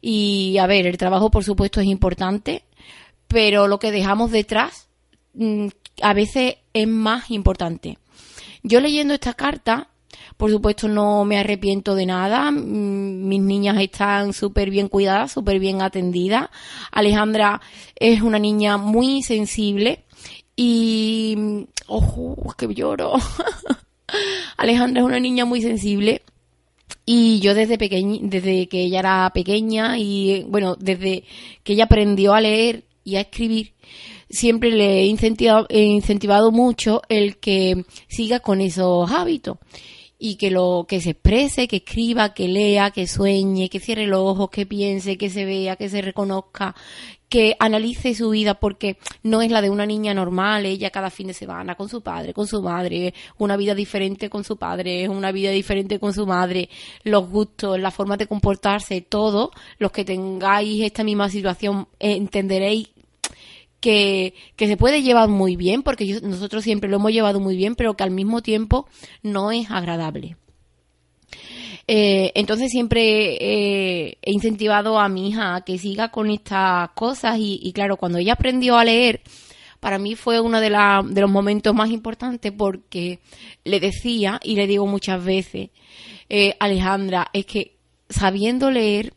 Y 0.00 0.58
a 0.58 0.66
ver, 0.66 0.86
el 0.86 0.98
trabajo 0.98 1.30
por 1.30 1.44
supuesto 1.44 1.80
es 1.80 1.86
importante, 1.86 2.64
pero 3.28 3.68
lo 3.68 3.78
que 3.78 3.92
dejamos 3.92 4.30
detrás 4.30 4.88
mm, 5.34 5.68
a 6.02 6.14
veces 6.14 6.56
es 6.72 6.88
más 6.88 7.30
importante. 7.30 7.98
Yo 8.62 8.80
leyendo 8.80 9.14
esta 9.14 9.34
carta, 9.34 9.88
por 10.36 10.50
supuesto 10.50 10.88
no 10.88 11.24
me 11.24 11.38
arrepiento 11.38 11.94
de 11.94 12.06
nada, 12.06 12.50
mis 12.50 13.40
niñas 13.40 13.80
están 13.80 14.32
súper 14.32 14.70
bien 14.70 14.88
cuidadas, 14.88 15.32
súper 15.32 15.58
bien 15.58 15.82
atendidas. 15.82 16.48
Alejandra 16.90 17.60
es 17.94 18.22
una 18.22 18.38
niña 18.38 18.76
muy 18.76 19.22
sensible 19.22 20.04
y... 20.56 21.66
¡Ojo! 21.88 22.54
¡Que 22.56 22.72
lloro! 22.72 23.14
Alejandra 24.56 25.00
es 25.00 25.06
una 25.06 25.20
niña 25.20 25.44
muy 25.44 25.62
sensible 25.62 26.22
y 27.04 27.40
yo 27.40 27.54
desde 27.54 27.78
pequeña, 27.78 28.18
desde 28.22 28.68
que 28.68 28.84
ella 28.84 29.00
era 29.00 29.30
pequeña 29.34 29.98
y 29.98 30.44
bueno, 30.48 30.76
desde 30.78 31.24
que 31.64 31.72
ella 31.74 31.84
aprendió 31.84 32.34
a 32.34 32.40
leer 32.40 32.84
y 33.04 33.16
a 33.16 33.22
escribir, 33.22 33.74
siempre 34.30 34.70
le 34.70 35.00
he 35.00 35.06
incentivado, 35.06 35.66
he 35.68 35.82
incentivado 35.82 36.52
mucho 36.52 37.02
el 37.08 37.38
que 37.38 37.84
siga 38.08 38.40
con 38.40 38.60
esos 38.60 39.10
hábitos 39.10 39.58
y 40.24 40.36
que 40.36 40.52
lo 40.52 40.86
que 40.88 41.00
se 41.00 41.10
exprese, 41.10 41.66
que 41.66 41.78
escriba, 41.78 42.32
que 42.32 42.46
lea, 42.46 42.92
que 42.92 43.08
sueñe, 43.08 43.68
que 43.68 43.80
cierre 43.80 44.06
los 44.06 44.20
ojos, 44.20 44.50
que 44.50 44.66
piense, 44.66 45.18
que 45.18 45.28
se 45.28 45.44
vea, 45.44 45.74
que 45.74 45.88
se 45.88 46.00
reconozca, 46.00 46.76
que 47.28 47.56
analice 47.58 48.14
su 48.14 48.30
vida 48.30 48.54
porque 48.54 48.98
no 49.24 49.42
es 49.42 49.50
la 49.50 49.60
de 49.60 49.70
una 49.70 49.84
niña 49.84 50.14
normal, 50.14 50.64
ella 50.64 50.90
cada 50.90 51.10
fin 51.10 51.26
de 51.26 51.34
semana 51.34 51.74
con 51.74 51.88
su 51.88 52.02
padre, 52.02 52.34
con 52.34 52.46
su 52.46 52.62
madre, 52.62 53.14
una 53.38 53.56
vida 53.56 53.74
diferente 53.74 54.30
con 54.30 54.44
su 54.44 54.58
padre, 54.58 55.08
una 55.08 55.32
vida 55.32 55.50
diferente 55.50 55.98
con 55.98 56.12
su 56.12 56.24
madre, 56.24 56.68
los 57.02 57.28
gustos, 57.28 57.80
la 57.80 57.90
forma 57.90 58.16
de 58.16 58.28
comportarse, 58.28 59.00
todo, 59.00 59.50
los 59.78 59.90
que 59.90 60.04
tengáis 60.04 60.84
esta 60.84 61.02
misma 61.02 61.28
situación 61.30 61.88
entenderéis 61.98 62.90
que, 63.82 64.34
se 64.56 64.76
puede 64.78 65.02
llevar 65.02 65.28
muy 65.28 65.56
bien, 65.56 65.82
porque 65.82 66.20
nosotros 66.22 66.64
siempre 66.64 66.88
lo 66.88 66.96
hemos 66.96 67.12
llevado 67.12 67.40
muy 67.40 67.56
bien, 67.56 67.74
pero 67.74 67.94
que 67.94 68.04
al 68.04 68.10
mismo 68.10 68.40
tiempo 68.40 68.86
no 69.22 69.52
es 69.52 69.70
agradable. 69.70 70.36
Eh, 71.88 72.32
entonces 72.36 72.70
siempre 72.70 73.34
eh, 73.34 74.18
he 74.22 74.32
incentivado 74.32 74.98
a 74.98 75.08
mi 75.08 75.28
hija 75.28 75.56
a 75.56 75.64
que 75.64 75.78
siga 75.78 76.10
con 76.10 76.30
estas 76.30 76.90
cosas 76.92 77.36
y, 77.38 77.72
claro, 77.74 77.96
cuando 77.96 78.18
ella 78.18 78.34
aprendió 78.34 78.78
a 78.78 78.84
leer, 78.84 79.20
para 79.80 79.98
mí 79.98 80.14
fue 80.14 80.40
uno 80.40 80.60
de, 80.60 80.70
de 80.70 81.20
los 81.20 81.30
momentos 81.30 81.74
más 81.74 81.90
importantes 81.90 82.52
porque 82.52 83.18
le 83.64 83.80
decía 83.80 84.40
y 84.42 84.54
le 84.54 84.68
digo 84.68 84.86
muchas 84.86 85.22
veces, 85.22 85.70
eh, 86.28 86.54
Alejandra, 86.60 87.28
es 87.32 87.46
que 87.46 87.76
sabiendo 88.08 88.70
leer 88.70 89.12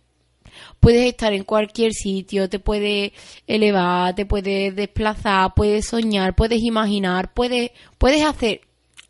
puedes 0.85 1.07
estar 1.07 1.33
en 1.33 1.45
cualquier 1.45 1.93
sitio, 1.93 2.47
te 2.47 2.59
puedes 2.59 3.11
elevar, 3.47 4.13
te 4.13 4.27
puedes 4.27 4.75
desplazar, 4.75 5.55
puedes 5.55 5.87
soñar, 5.87 6.35
puedes 6.35 6.61
imaginar, 6.61 7.33
puedes, 7.33 7.71
puedes 7.97 8.23
hacer 8.23 8.61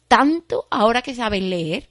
tanto 0.08 0.68
ahora 0.72 1.02
que 1.02 1.14
sabes 1.14 1.44
leer. 1.44 1.90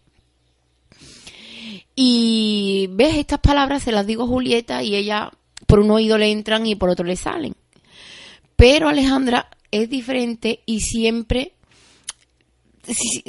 Y 1.95 2.89
ves, 2.93 3.17
estas 3.17 3.41
palabras 3.41 3.83
se 3.83 3.93
las 3.93 4.07
digo 4.07 4.23
a 4.23 4.27
Julieta 4.27 4.83
y 4.83 4.97
ella 4.97 5.31
por 5.67 5.81
un 5.81 5.91
oído 5.91 6.17
le 6.17 6.33
entran 6.33 6.67
y 6.67 6.77
por 6.77 6.89
otro 6.89 7.05
le 7.05 7.17
salen. 7.17 7.55
Pero 8.57 8.89
Alejandra 8.89 9.51
es 9.71 9.91
diferente 9.91 10.63
y 10.65 10.81
siempre 10.81 11.53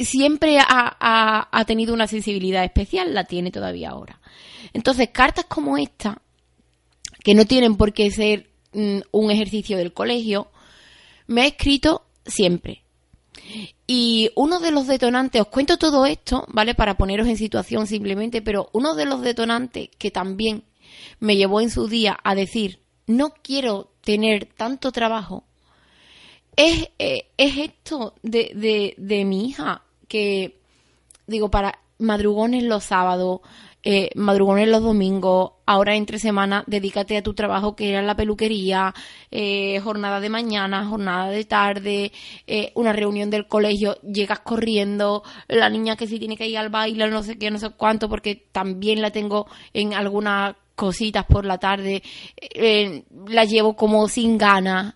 siempre 0.06 0.60
ha, 0.60 1.48
ha, 1.52 1.66
tenido 1.66 1.94
una 1.94 2.08
sensibilidad 2.08 2.64
especial, 2.64 3.14
la 3.14 3.26
tiene 3.26 3.52
todavía 3.52 3.90
ahora. 3.90 4.22
Entonces, 4.72 5.10
cartas 5.12 5.46
como 5.50 5.78
esta 5.78 6.22
que 7.25 7.34
no 7.34 7.46
tienen 7.46 7.75
por 7.75 7.91
qué 7.91 8.12
ser 8.12 8.51
mm, 8.74 9.00
un 9.12 9.32
ejercicio 9.32 9.77
del 9.77 9.94
colegio, 9.94 10.48
me 11.25 11.41
ha 11.41 11.48
escrito 11.48 12.03
siempre. 12.24 12.84
Y 13.88 14.29
uno 14.36 14.60
de 14.60 14.70
los 14.70 14.86
detonantes, 14.86 15.41
os 15.41 15.48
cuento 15.48 15.77
todo 15.77 16.05
esto, 16.05 16.46
¿vale? 16.50 16.75
Para 16.75 16.98
poneros 16.98 17.27
en 17.27 17.38
situación 17.38 17.88
simplemente, 17.88 18.44
pero 18.44 18.70
uno 18.74 18.94
de 18.94 19.05
los 19.05 19.22
detonantes 19.22 19.89
que 19.98 20.12
también 20.12 20.65
me 21.20 21.36
llevó 21.36 21.62
en 21.62 21.72
su 21.72 21.88
día 21.88 22.15
a 22.24 22.36
decir, 22.36 22.77
no 23.08 23.34
quiero 23.41 23.89
tener 24.01 24.46
tanto 24.46 24.91
trabajo, 24.91 25.46
es, 26.55 26.89
eh, 27.00 27.29
es 27.38 27.58
esto 27.58 28.13
de, 28.22 28.51
de, 28.53 28.94
de 28.98 29.25
mi 29.25 29.50
hija, 29.50 29.82
que 30.08 30.60
digo, 31.25 31.50
para 31.50 31.79
madrugones 31.98 32.63
los 32.63 32.84
sábados, 32.84 33.41
eh, 33.88 34.10
madrugones 34.15 34.68
los 34.68 34.82
domingos, 34.82 35.51
ahora 35.68 35.96
entre 35.96 36.18
semana, 36.18 36.63
dedícate 36.65 37.18
a 37.18 37.22
tu 37.22 37.36
trabajo 37.36 37.75
que 37.75 37.92
era 37.92 38.01
la 38.01 38.15
peluquería, 38.15 38.96
eh, 39.30 39.80
jornada 39.80 40.20
de 40.20 40.30
mañana, 40.30 40.88
jornada 40.88 41.30
de 41.30 41.46
tarde, 41.46 42.12
eh, 42.48 42.72
una 42.74 42.94
reunión 42.94 43.30
del 43.30 43.48
colegio, 43.48 44.01
llegas 44.01 44.39
corriendo, 44.39 45.22
la 45.48 45.70
niña 45.70 45.96
que 45.96 46.08
sí 46.08 46.18
tiene 46.18 46.36
que 46.36 46.48
ir 46.48 46.58
al 46.58 46.70
baile, 46.70 47.08
no 47.12 47.22
sé 47.22 47.38
qué, 47.38 47.51
no 47.51 47.60
sé 47.60 47.70
cuánto, 47.70 48.10
porque 48.10 48.48
también 48.51 49.04
la 49.04 49.12
tengo 49.12 49.46
en 49.72 49.94
algunas 49.94 50.56
cositas 50.74 51.24
por 51.25 51.46
la 51.46 51.60
tarde, 51.60 52.01
la 53.27 53.46
llevo 53.46 53.75
como 53.75 54.08
sin 54.08 54.39
ganas, 54.39 54.96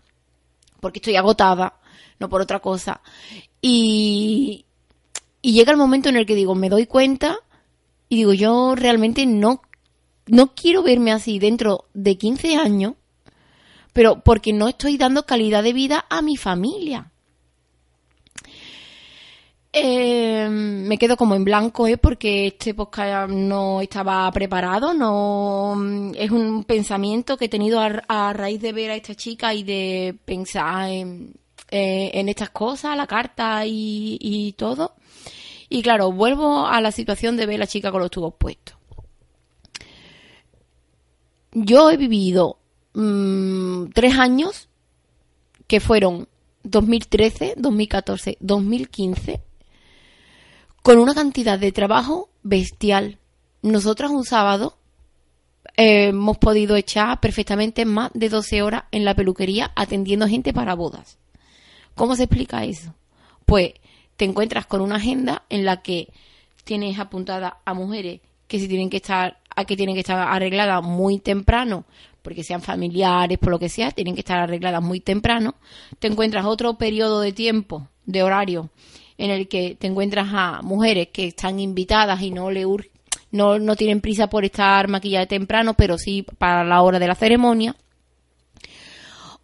porque 0.79 0.97
estoy 0.97 1.15
agotada, 1.15 1.75
no 2.17 2.27
por 2.27 2.41
otra 2.41 2.59
cosa. 2.59 3.01
Y, 3.61 4.65
y 5.43 5.53
llega 5.53 5.71
el 5.71 5.77
momento 5.77 6.09
en 6.09 6.17
el 6.17 6.25
que 6.25 6.33
digo, 6.33 6.55
me 6.55 6.69
doy 6.69 6.87
cuenta 6.87 7.37
y 8.09 8.15
digo, 8.17 8.33
yo 8.33 8.73
realmente 8.75 9.27
no, 9.27 9.61
no 10.25 10.55
quiero 10.55 10.81
verme 10.81 11.11
así 11.11 11.37
dentro 11.37 11.85
de 11.93 12.17
15 12.17 12.57
años, 12.57 12.95
pero 13.93 14.21
porque 14.21 14.51
no 14.51 14.67
estoy 14.67 14.97
dando 14.97 15.27
calidad 15.27 15.61
de 15.61 15.73
vida 15.73 16.05
a 16.09 16.23
mi 16.23 16.35
familia. 16.35 17.11
Eh, 19.71 20.49
me 20.49 20.97
quedo 20.97 21.15
como 21.15 21.35
en 21.35 21.43
blanco, 21.43 21.85
¿eh? 21.85 21.97
porque 21.97 22.47
este 22.47 22.73
podcast 22.73 23.31
no 23.31 23.81
estaba 23.81 24.31
preparado, 24.31 24.95
no 24.95 26.11
es 26.15 26.31
un 26.31 26.63
pensamiento 26.63 27.37
que 27.37 27.45
he 27.45 27.49
tenido 27.49 27.79
a, 27.79 28.33
raíz 28.33 28.59
de 28.59 28.73
ver 28.73 28.89
a 28.89 28.95
esta 28.95 29.13
chica 29.13 29.53
y 29.53 29.61
de 29.61 30.17
pensar 30.25 30.89
en, 30.89 31.35
eh, 31.69 32.09
estas 32.27 32.49
cosas, 32.49 32.97
la 32.97 33.05
carta 33.05 33.63
y 33.67 34.55
todo. 34.57 34.95
Y 35.69 35.81
claro, 35.83 36.11
vuelvo 36.11 36.65
a 36.67 36.81
la 36.81 36.91
situación 36.91 37.37
de 37.37 37.45
ver 37.45 37.59
la 37.59 37.67
chica 37.67 37.91
con 37.91 38.01
los 38.01 38.11
tubos 38.11 38.33
puestos. 38.37 38.75
Yo 41.51 41.89
he 41.91 41.97
vivido 41.97 42.57
mm, 42.93 43.89
tres 43.93 44.17
años 44.17 44.69
que 45.67 45.79
fueron 45.79 46.27
2013, 46.63 47.53
2014, 47.57 48.37
2015 48.39 49.41
con 50.81 50.97
una 50.97 51.13
cantidad 51.13 51.59
de 51.59 51.71
trabajo 51.71 52.29
bestial. 52.43 53.19
Nosotras 53.61 54.11
un 54.11 54.25
sábado 54.25 54.77
eh, 55.77 56.07
hemos 56.07 56.37
podido 56.37 56.75
echar 56.75 57.19
perfectamente 57.19 57.85
más 57.85 58.11
de 58.13 58.29
12 58.29 58.61
horas 58.61 58.83
en 58.91 59.05
la 59.05 59.15
peluquería 59.15 59.71
atendiendo 59.75 60.27
gente 60.27 60.53
para 60.53 60.75
bodas. 60.75 61.19
¿Cómo 61.95 62.15
se 62.15 62.23
explica 62.23 62.63
eso? 62.63 62.95
Pues 63.45 63.73
te 64.19 64.25
encuentras 64.25 64.65
con 64.65 64.81
una 64.81 64.97
agenda 64.97 65.43
en 65.49 65.63
la 65.63 65.81
que 65.81 66.09
tienes 66.65 66.99
apuntada 66.99 67.59
a 67.63 67.73
mujeres 67.73 68.19
que 68.49 68.59
si 68.59 68.67
tienen 68.67 68.89
que 68.89 68.97
estar 68.97 69.39
a 69.55 69.63
que 69.63 69.77
tienen 69.77 69.95
que 69.95 70.01
estar 70.01 70.19
arregladas 70.19 70.83
muy 70.83 71.19
temprano 71.19 71.85
porque 72.21 72.43
sean 72.43 72.61
familiares 72.61 73.37
por 73.37 73.51
lo 73.51 73.59
que 73.59 73.69
sea 73.69 73.91
tienen 73.91 74.15
que 74.15 74.19
estar 74.19 74.39
arregladas 74.39 74.83
muy 74.83 74.99
temprano 74.99 75.55
te 75.99 76.07
encuentras 76.07 76.45
otro 76.45 76.77
periodo 76.77 77.21
de 77.21 77.31
tiempo 77.31 77.87
de 78.05 78.21
horario 78.21 78.69
en 79.17 79.31
el 79.31 79.47
que 79.47 79.77
te 79.79 79.87
encuentras 79.87 80.27
a 80.33 80.61
mujeres 80.63 81.07
que 81.13 81.27
están 81.27 81.61
invitadas 81.61 82.21
y 82.21 82.31
no 82.31 82.51
le 82.51 82.65
no, 83.31 83.57
no 83.57 83.75
tienen 83.77 84.01
prisa 84.01 84.27
por 84.27 84.43
estar 84.43 84.89
maquilladas 84.89 85.29
temprano, 85.29 85.75
pero 85.75 85.97
sí 85.97 86.25
para 86.37 86.63
la 86.63 86.81
hora 86.81 86.97
de 86.97 87.07
la 87.07 87.13
ceremonia. 87.13 87.75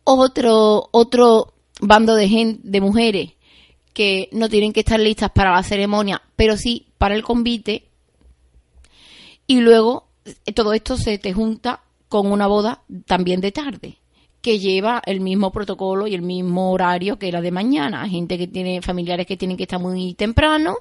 Otro, 0.03 0.89
otro 0.91 1.53
bando 1.81 2.15
de, 2.15 2.27
gente, 2.27 2.61
de 2.63 2.81
mujeres 2.81 3.34
que 3.95 4.29
no 4.31 4.49
tienen 4.49 4.73
que 4.73 4.81
estar 4.81 4.99
listas 4.99 5.31
para 5.31 5.55
la 5.55 5.63
ceremonia, 5.63 6.21
pero 6.35 6.57
sí 6.57 6.89
para 6.99 7.15
el 7.15 7.23
convite. 7.23 7.85
Y 9.47 9.61
luego 9.61 10.09
eh, 10.45 10.53
todo 10.53 10.73
esto 10.73 10.97
se 10.97 11.17
te 11.17 11.33
junta 11.33 11.81
con 12.09 12.31
una 12.31 12.45
boda 12.45 12.83
también 13.07 13.41
de 13.41 13.51
tarde 13.51 13.97
que 14.45 14.59
lleva 14.59 15.01
el 15.07 15.21
mismo 15.21 15.51
protocolo 15.51 16.05
y 16.05 16.13
el 16.13 16.21
mismo 16.21 16.71
horario 16.71 17.17
que 17.17 17.31
la 17.31 17.41
de 17.41 17.49
mañana. 17.49 18.07
Gente 18.07 18.37
que 18.37 18.45
tiene 18.45 18.79
familiares 18.79 19.25
que 19.25 19.37
tienen 19.37 19.57
que 19.57 19.63
estar 19.63 19.79
muy 19.79 20.13
temprano, 20.13 20.75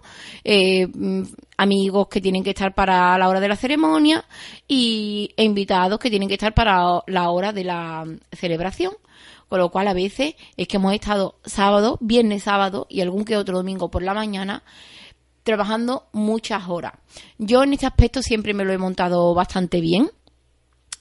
eh, 0.44 0.86
mm, 0.86 1.22
amigos 1.56 2.08
que 2.08 2.20
tienen 2.20 2.44
que 2.44 2.50
estar 2.50 2.74
para 2.74 3.16
la 3.16 3.26
hora 3.26 3.40
de 3.40 3.48
la 3.48 3.56
ceremonia 3.56 4.22
y, 4.68 5.30
e 5.38 5.44
invitados 5.44 5.98
que 5.98 6.10
tienen 6.10 6.28
que 6.28 6.34
estar 6.34 6.52
para 6.52 7.00
la 7.06 7.30
hora 7.30 7.54
de 7.54 7.64
la 7.64 8.04
celebración. 8.32 8.92
Con 9.48 9.60
lo 9.60 9.70
cual 9.70 9.88
a 9.88 9.94
veces 9.94 10.34
es 10.58 10.68
que 10.68 10.76
hemos 10.76 10.92
estado 10.92 11.36
sábado, 11.46 11.96
viernes, 12.02 12.42
sábado 12.42 12.86
y 12.90 13.00
algún 13.00 13.24
que 13.24 13.38
otro 13.38 13.56
domingo 13.56 13.90
por 13.90 14.02
la 14.02 14.12
mañana 14.12 14.62
trabajando 15.42 16.04
muchas 16.12 16.68
horas. 16.68 16.92
Yo 17.38 17.62
en 17.62 17.72
este 17.72 17.86
aspecto 17.86 18.20
siempre 18.20 18.52
me 18.52 18.66
lo 18.66 18.74
he 18.74 18.78
montado 18.78 19.32
bastante 19.32 19.80
bien 19.80 20.10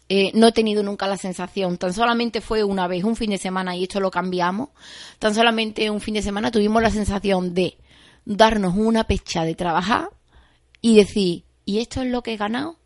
eh, 0.10 0.32
no 0.34 0.48
he 0.48 0.52
tenido 0.52 0.84
nunca 0.84 1.08
la 1.08 1.18
sensación, 1.18 1.78
tan 1.78 1.94
solamente 1.94 2.42
fue 2.42 2.64
una 2.64 2.88
vez, 2.88 3.04
un 3.04 3.16
fin 3.16 3.30
de 3.30 3.38
semana, 3.38 3.76
y 3.76 3.84
esto 3.84 4.00
lo 4.00 4.12
cambiamos, 4.12 4.70
tan 5.20 5.34
solamente 5.34 5.90
un 5.90 6.02
fin 6.02 6.16
de 6.16 6.22
semana 6.22 6.52
tuvimos 6.52 6.82
la 6.82 6.92
sensación 6.92 7.54
de 7.54 7.78
darnos 8.26 8.76
una 8.76 9.06
pecha 9.06 9.46
de 9.46 9.56
trabajar 9.56 10.10
y 10.82 10.98
decir, 10.98 11.46
¿y 11.66 11.80
esto 11.80 12.02
es 12.02 12.10
lo 12.10 12.22
que 12.22 12.34
he 12.34 12.38
ganado? 12.38 12.78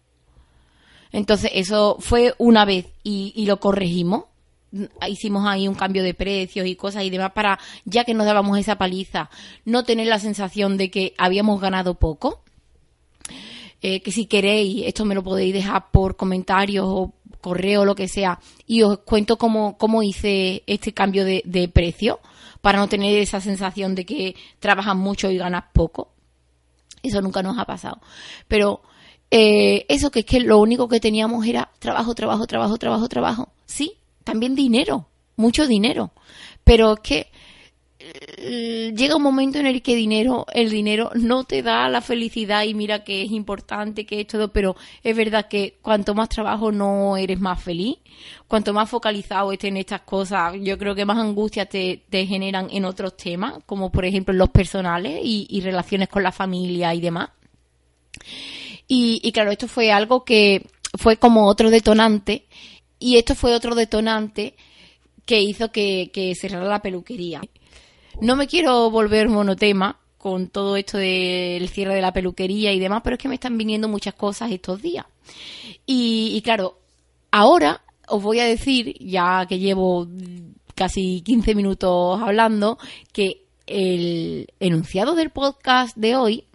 Entonces 1.12 1.52
eso 1.54 1.98
fue 2.00 2.36
una 2.38 2.66
vez 2.66 2.88
y, 3.04 3.34
y 3.36 3.46
lo 3.46 3.60
corregimos. 3.60 4.26
Hicimos 5.08 5.48
ahí 5.48 5.68
un 5.68 5.76
cambio 5.76 6.04
de 6.04 6.14
precios 6.14 6.68
y 6.68 6.76
cosas 6.76 7.04
y 7.04 7.10
demás 7.10 7.32
para, 7.32 7.58
ya 7.86 8.04
que 8.04 8.14
nos 8.14 8.26
dábamos 8.26 8.60
esa 8.60 8.78
paliza, 8.78 9.30
no 9.64 9.86
tener 9.86 10.08
la 10.08 10.20
sensación 10.20 10.78
de 10.78 10.92
que 10.92 11.14
habíamos 11.18 11.62
ganado 11.62 11.96
poco 11.96 12.44
eh, 13.82 14.02
que 14.02 14.12
si 14.12 14.26
queréis, 14.26 14.86
esto 14.86 15.06
me 15.06 15.16
lo 15.16 15.24
podéis 15.24 15.54
dejar 15.54 15.92
por 15.92 16.16
comentarios 16.16 16.86
o 16.88 17.14
correo 17.42 17.86
lo 17.86 17.96
que 17.96 18.08
sea, 18.08 18.40
y 18.66 18.82
os 18.82 19.00
cuento 19.00 19.38
cómo, 19.38 19.78
cómo 19.78 20.04
hice 20.04 20.64
este 20.68 20.94
cambio 20.94 21.24
de, 21.24 21.44
de 21.46 21.68
precio 21.68 22.20
para 22.62 22.80
no 22.80 22.90
tener 22.90 23.18
esa 23.18 23.40
sensación 23.40 23.96
de 23.96 24.06
que 24.06 24.36
trabajas 24.60 24.96
mucho 24.96 25.30
y 25.30 25.38
ganas 25.38 25.66
poco. 25.74 26.12
Eso 27.04 27.22
nunca 27.22 27.44
nos 27.44 27.58
ha 27.58 27.66
pasado. 27.66 28.02
Pero 28.48 28.82
eh, 29.30 29.86
eso 29.90 30.12
que 30.12 30.22
es 30.22 30.26
que 30.26 30.40
lo 30.40 30.58
único 30.60 30.88
que 30.88 31.00
teníamos 31.00 31.46
era 31.46 31.70
trabajo, 31.80 32.16
trabajo, 32.16 32.48
trabajo, 32.48 32.78
trabajo, 32.78 33.08
trabajo. 33.08 33.50
Sí, 33.66 33.94
también 34.24 34.56
dinero, 34.56 35.08
mucho 35.36 35.68
dinero. 35.68 36.12
Pero 36.64 36.94
es 36.94 37.00
que 37.02 37.32
llega 38.96 39.16
un 39.16 39.24
momento 39.24 39.60
en 39.60 39.68
el 39.68 39.82
que 39.82 39.96
dinero, 39.96 40.46
el 40.54 40.70
dinero 40.70 41.12
no 41.16 41.44
te 41.44 41.62
da 41.62 41.90
la 41.90 42.02
felicidad 42.02 42.64
y 42.64 42.74
mira 42.74 43.04
que 43.04 43.24
es 43.24 43.32
importante, 43.32 44.06
que 44.06 44.22
es 44.22 44.28
todo, 44.28 44.52
pero 44.52 44.76
es 45.04 45.16
verdad 45.16 45.48
que 45.48 45.78
cuanto 45.82 46.14
más 46.16 46.30
trabajo 46.30 46.72
no 46.72 47.18
eres 47.18 47.40
más 47.40 47.62
feliz, 47.62 47.98
cuanto 48.48 48.74
más 48.74 48.90
focalizado 48.90 49.52
estés 49.52 49.70
en 49.70 49.78
estas 49.78 50.02
cosas, 50.02 50.56
yo 50.62 50.78
creo 50.78 50.96
que 50.96 51.06
más 51.06 51.18
angustia 51.18 51.66
te, 51.66 52.02
generan 52.12 52.68
en 52.72 52.86
otros 52.86 53.18
temas, 53.18 53.56
como 53.66 53.92
por 53.92 54.06
ejemplo 54.06 54.34
los 54.34 54.50
personales 54.50 55.20
y, 55.24 55.62
relaciones 55.62 56.08
con 56.08 56.24
la 56.24 56.32
familia 56.32 56.94
y 56.94 57.02
demás. 57.02 57.30
Y, 58.88 59.32
claro, 59.34 59.52
esto 59.52 59.68
fue 59.68 59.92
algo 59.92 60.24
que 60.24 60.66
fue 60.98 61.18
como 61.18 61.48
otro 61.48 61.70
detonante 61.70 62.46
y 63.00 63.18
esto 63.18 63.36
fue 63.36 63.54
otro 63.54 63.76
detonante 63.76 64.56
que 65.26 65.42
hizo 65.42 65.72
que 65.72 66.34
cerrara 66.40 66.66
la 66.66 66.82
peluquería. 66.82 67.42
No 68.20 68.36
me 68.36 68.48
quiero 68.48 68.90
volver 68.90 69.30
monotema 69.30 70.00
con 70.18 70.48
todo 70.48 70.76
esto 70.76 70.98
del 70.98 71.70
cierre 71.70 71.94
de 71.94 72.02
la 72.02 72.14
peluquería 72.14 72.74
y 72.74 72.80
demás, 72.80 73.02
pero 73.04 73.16
es 73.16 73.22
que 73.22 73.28
me 73.28 73.36
están 73.36 73.58
viniendo 73.58 73.88
muchas 73.88 74.16
cosas 74.16 74.52
estos 74.52 74.82
días. 74.82 75.06
Y, 75.86 76.42
claro, 76.42 76.80
ahora 77.30 77.84
os 78.08 78.24
voy 78.24 78.40
a 78.40 78.46
decir, 78.46 78.96
ya 79.00 79.46
que 79.48 79.60
llevo 79.60 80.08
casi 80.74 81.22
15 81.22 81.54
minutos 81.54 82.20
hablando, 82.22 82.80
que 83.14 83.44
el 83.68 84.48
enunciado 84.60 85.14
del 85.14 85.30
podcast 85.30 85.96
de 85.96 86.16
hoy 86.16 86.46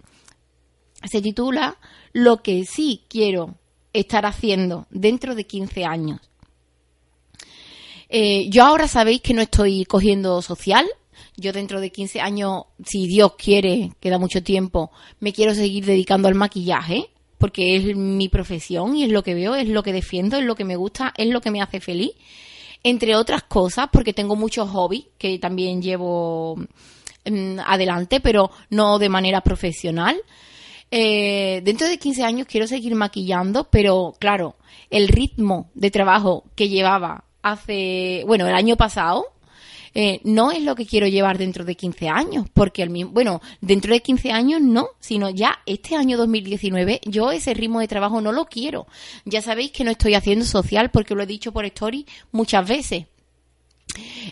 se 1.09 1.21
titula 1.21 1.77
Lo 2.11 2.43
que 2.43 2.65
sí 2.65 3.03
quiero 3.07 3.55
estar 3.93 4.25
haciendo 4.25 4.87
dentro 4.89 5.33
de 5.33 5.45
15 5.45 5.85
años. 5.85 6.19
Eh, 8.09 8.49
yo 8.49 8.65
ahora 8.65 8.87
sabéis 8.87 9.21
que 9.21 9.33
no 9.33 9.41
estoy 9.41 9.85
cogiendo 9.85 10.41
social, 10.41 10.85
yo 11.35 11.51
dentro 11.51 11.81
de 11.81 11.91
15 11.91 12.21
años, 12.21 12.63
si 12.85 13.07
Dios 13.07 13.33
quiere, 13.37 13.91
queda 13.99 14.17
mucho 14.17 14.43
tiempo, 14.43 14.91
me 15.19 15.33
quiero 15.33 15.55
seguir 15.55 15.85
dedicando 15.85 16.27
al 16.27 16.35
maquillaje, 16.35 17.09
porque 17.37 17.75
es 17.75 17.95
mi 17.95 18.29
profesión 18.29 18.95
y 18.95 19.03
es 19.03 19.11
lo 19.11 19.23
que 19.23 19.33
veo, 19.33 19.55
es 19.55 19.67
lo 19.67 19.83
que 19.83 19.93
defiendo, 19.93 20.37
es 20.37 20.45
lo 20.45 20.55
que 20.55 20.63
me 20.63 20.75
gusta, 20.75 21.13
es 21.17 21.27
lo 21.27 21.41
que 21.41 21.51
me 21.51 21.61
hace 21.61 21.79
feliz. 21.79 22.11
Entre 22.83 23.15
otras 23.15 23.43
cosas, 23.43 23.87
porque 23.91 24.13
tengo 24.13 24.35
muchos 24.35 24.69
hobbies 24.69 25.05
que 25.17 25.39
también 25.39 25.81
llevo 25.81 26.57
mm, 27.25 27.59
adelante, 27.65 28.19
pero 28.19 28.51
no 28.69 28.99
de 28.99 29.09
manera 29.09 29.41
profesional. 29.41 30.21
Eh, 30.91 31.61
dentro 31.63 31.87
de 31.87 31.97
15 31.97 32.23
años 32.23 32.47
quiero 32.47 32.67
seguir 32.67 32.93
maquillando, 32.93 33.63
pero 33.69 34.13
claro, 34.19 34.55
el 34.89 35.07
ritmo 35.07 35.71
de 35.73 35.91
trabajo 35.91 36.43
que 36.55 36.69
llevaba 36.69 37.25
hace, 37.41 38.23
bueno, 38.27 38.47
el 38.47 38.53
año 38.53 38.77
pasado, 38.77 39.25
eh, 39.95 40.21
no 40.23 40.51
es 40.51 40.61
lo 40.61 40.75
que 40.75 40.85
quiero 40.85 41.07
llevar 41.07 41.37
dentro 41.37 41.65
de 41.65 41.75
15 41.75 42.09
años, 42.09 42.47
porque 42.53 42.81
el 42.81 42.89
mismo, 42.89 43.11
bueno, 43.11 43.41
dentro 43.61 43.93
de 43.93 44.01
15 44.01 44.31
años 44.31 44.61
no, 44.61 44.89
sino 44.99 45.29
ya 45.29 45.59
este 45.65 45.95
año 45.95 46.17
2019 46.17 47.01
yo 47.05 47.31
ese 47.31 47.53
ritmo 47.53 47.79
de 47.79 47.87
trabajo 47.87 48.19
no 48.19 48.31
lo 48.31 48.45
quiero. 48.45 48.87
Ya 49.25 49.41
sabéis 49.41 49.71
que 49.71 49.83
no 49.83 49.91
estoy 49.91 50.15
haciendo 50.15 50.45
social 50.45 50.89
porque 50.91 51.15
lo 51.15 51.23
he 51.23 51.27
dicho 51.27 51.51
por 51.51 51.65
story 51.65 52.05
muchas 52.31 52.67
veces. 52.67 53.05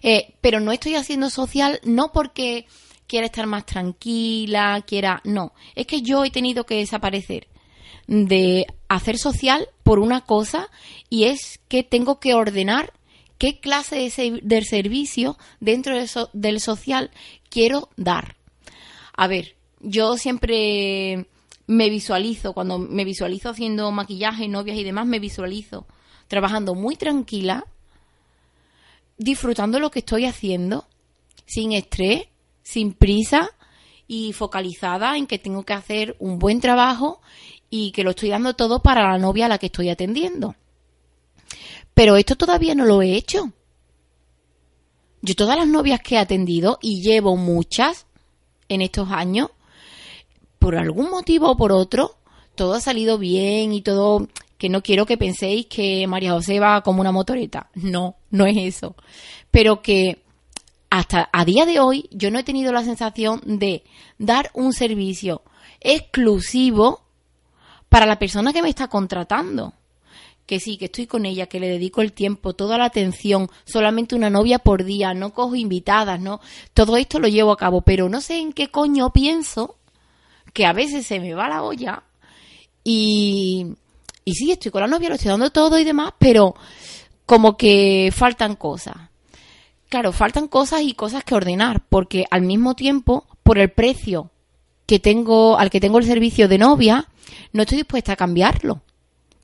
Eh, 0.01 0.33
pero 0.41 0.59
no 0.59 0.71
estoy 0.71 0.95
haciendo 0.95 1.29
social 1.29 1.79
no 1.83 2.11
porque 2.11 2.65
quiera 3.05 3.25
estar 3.25 3.45
más 3.45 3.65
tranquila, 3.65 4.83
quiera, 4.87 5.21
no, 5.25 5.53
es 5.75 5.85
que 5.85 6.01
yo 6.01 6.23
he 6.23 6.31
tenido 6.31 6.65
que 6.65 6.77
desaparecer 6.77 7.47
de 8.07 8.65
hacer 8.87 9.17
social 9.17 9.67
por 9.83 9.99
una 9.99 10.21
cosa 10.21 10.69
y 11.09 11.25
es 11.25 11.59
que 11.67 11.83
tengo 11.83 12.19
que 12.19 12.33
ordenar 12.33 12.93
qué 13.41 13.59
clase 13.59 13.95
de, 13.95 14.61
servicio 14.61 15.35
dentro 15.59 15.95
del 16.33 16.59
social 16.59 17.09
quiero 17.49 17.89
dar. 17.97 18.35
A 19.17 19.25
ver, 19.25 19.55
yo 19.79 20.15
siempre 20.15 21.25
me 21.65 21.89
visualizo, 21.89 22.53
cuando 22.53 22.77
me 22.77 23.03
visualizo 23.03 23.49
haciendo 23.49 23.89
maquillaje, 23.89 24.47
novias 24.47 24.77
y 24.77 24.83
demás, 24.83 25.07
me 25.07 25.17
visualizo 25.17 25.87
trabajando 26.27 26.75
muy 26.75 26.97
tranquila, 26.97 27.65
disfrutando 29.17 29.79
lo 29.79 29.89
que 29.89 29.99
estoy 29.99 30.25
haciendo, 30.25 30.85
sin 31.47 31.71
estrés, 31.71 32.27
sin 32.61 32.93
prisa 32.93 33.49
y 34.07 34.33
focalizada 34.33 35.17
en 35.17 35.25
que 35.25 35.39
tengo 35.39 35.63
que 35.63 35.73
hacer 35.73 36.15
un 36.19 36.37
buen 36.37 36.59
trabajo 36.59 37.21
y 37.71 37.91
que 37.91 38.03
lo 38.03 38.11
estoy 38.11 38.29
dando 38.29 38.53
todo 38.53 38.83
para 38.83 39.11
la 39.11 39.17
novia 39.17 39.47
a 39.47 39.49
la 39.49 39.57
que 39.57 39.65
estoy 39.65 39.89
atendiendo. 39.89 40.53
Pero 42.01 42.17
esto 42.17 42.35
todavía 42.35 42.73
no 42.73 42.85
lo 42.85 43.03
he 43.03 43.13
hecho. 43.13 43.51
Yo 45.21 45.35
todas 45.35 45.55
las 45.55 45.67
novias 45.67 45.99
que 46.01 46.15
he 46.15 46.17
atendido, 46.17 46.79
y 46.81 47.03
llevo 47.03 47.37
muchas 47.37 48.07
en 48.69 48.81
estos 48.81 49.11
años, 49.11 49.51
por 50.57 50.77
algún 50.77 51.11
motivo 51.11 51.51
o 51.51 51.55
por 51.55 51.71
otro, 51.71 52.15
todo 52.55 52.73
ha 52.73 52.81
salido 52.81 53.19
bien 53.19 53.71
y 53.71 53.83
todo, 53.83 54.27
que 54.57 54.67
no 54.67 54.81
quiero 54.81 55.05
que 55.05 55.15
penséis 55.15 55.67
que 55.67 56.07
María 56.07 56.31
José 56.31 56.59
va 56.59 56.81
como 56.81 57.01
una 57.01 57.11
motoreta. 57.11 57.69
No, 57.75 58.15
no 58.31 58.47
es 58.47 58.57
eso. 58.57 58.95
Pero 59.51 59.83
que 59.83 60.23
hasta 60.89 61.29
a 61.31 61.45
día 61.45 61.67
de 61.67 61.79
hoy 61.79 62.09
yo 62.09 62.31
no 62.31 62.39
he 62.39 62.43
tenido 62.43 62.71
la 62.71 62.83
sensación 62.83 63.41
de 63.45 63.83
dar 64.17 64.49
un 64.55 64.73
servicio 64.73 65.43
exclusivo 65.79 67.03
para 67.89 68.07
la 68.07 68.17
persona 68.17 68.53
que 68.53 68.63
me 68.63 68.69
está 68.69 68.87
contratando. 68.87 69.75
Que 70.51 70.59
sí, 70.59 70.75
que 70.75 70.85
estoy 70.85 71.07
con 71.07 71.25
ella, 71.25 71.45
que 71.45 71.61
le 71.61 71.69
dedico 71.69 72.01
el 72.01 72.11
tiempo, 72.11 72.51
toda 72.51 72.77
la 72.77 72.83
atención, 72.83 73.49
solamente 73.63 74.15
una 74.15 74.29
novia 74.29 74.59
por 74.59 74.83
día, 74.83 75.13
no 75.13 75.33
cojo 75.33 75.55
invitadas, 75.55 76.19
no. 76.19 76.41
Todo 76.73 76.97
esto 76.97 77.21
lo 77.21 77.29
llevo 77.29 77.53
a 77.53 77.57
cabo, 77.57 77.83
pero 77.83 78.09
no 78.09 78.19
sé 78.19 78.39
en 78.39 78.51
qué 78.51 78.67
coño 78.67 79.13
pienso, 79.13 79.77
que 80.51 80.65
a 80.65 80.73
veces 80.73 81.07
se 81.07 81.21
me 81.21 81.33
va 81.33 81.47
la 81.47 81.63
olla 81.63 82.03
y, 82.83 83.65
y 84.25 84.33
sí, 84.33 84.51
estoy 84.51 84.71
con 84.71 84.81
la 84.81 84.87
novia, 84.87 85.07
lo 85.07 85.15
estoy 85.15 85.29
dando 85.29 85.51
todo 85.51 85.79
y 85.79 85.85
demás, 85.85 86.15
pero 86.19 86.53
como 87.25 87.55
que 87.55 88.11
faltan 88.13 88.57
cosas. 88.57 88.97
Claro, 89.87 90.11
faltan 90.11 90.49
cosas 90.49 90.81
y 90.81 90.95
cosas 90.95 91.23
que 91.23 91.33
ordenar, 91.33 91.81
porque 91.87 92.25
al 92.29 92.41
mismo 92.41 92.75
tiempo, 92.75 93.25
por 93.41 93.57
el 93.57 93.71
precio 93.71 94.31
que 94.85 94.99
tengo, 94.99 95.57
al 95.57 95.69
que 95.69 95.79
tengo 95.79 95.97
el 95.97 96.03
servicio 96.03 96.49
de 96.49 96.57
novia, 96.57 97.07
no 97.53 97.61
estoy 97.61 97.77
dispuesta 97.77 98.11
a 98.11 98.17
cambiarlo. 98.17 98.81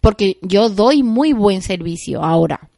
Porque 0.07 0.37
yo 0.41 0.69
doy 0.69 1.03
muy 1.03 1.33
buen 1.33 1.61
servicio 1.61 2.23
ahora. 2.23 2.69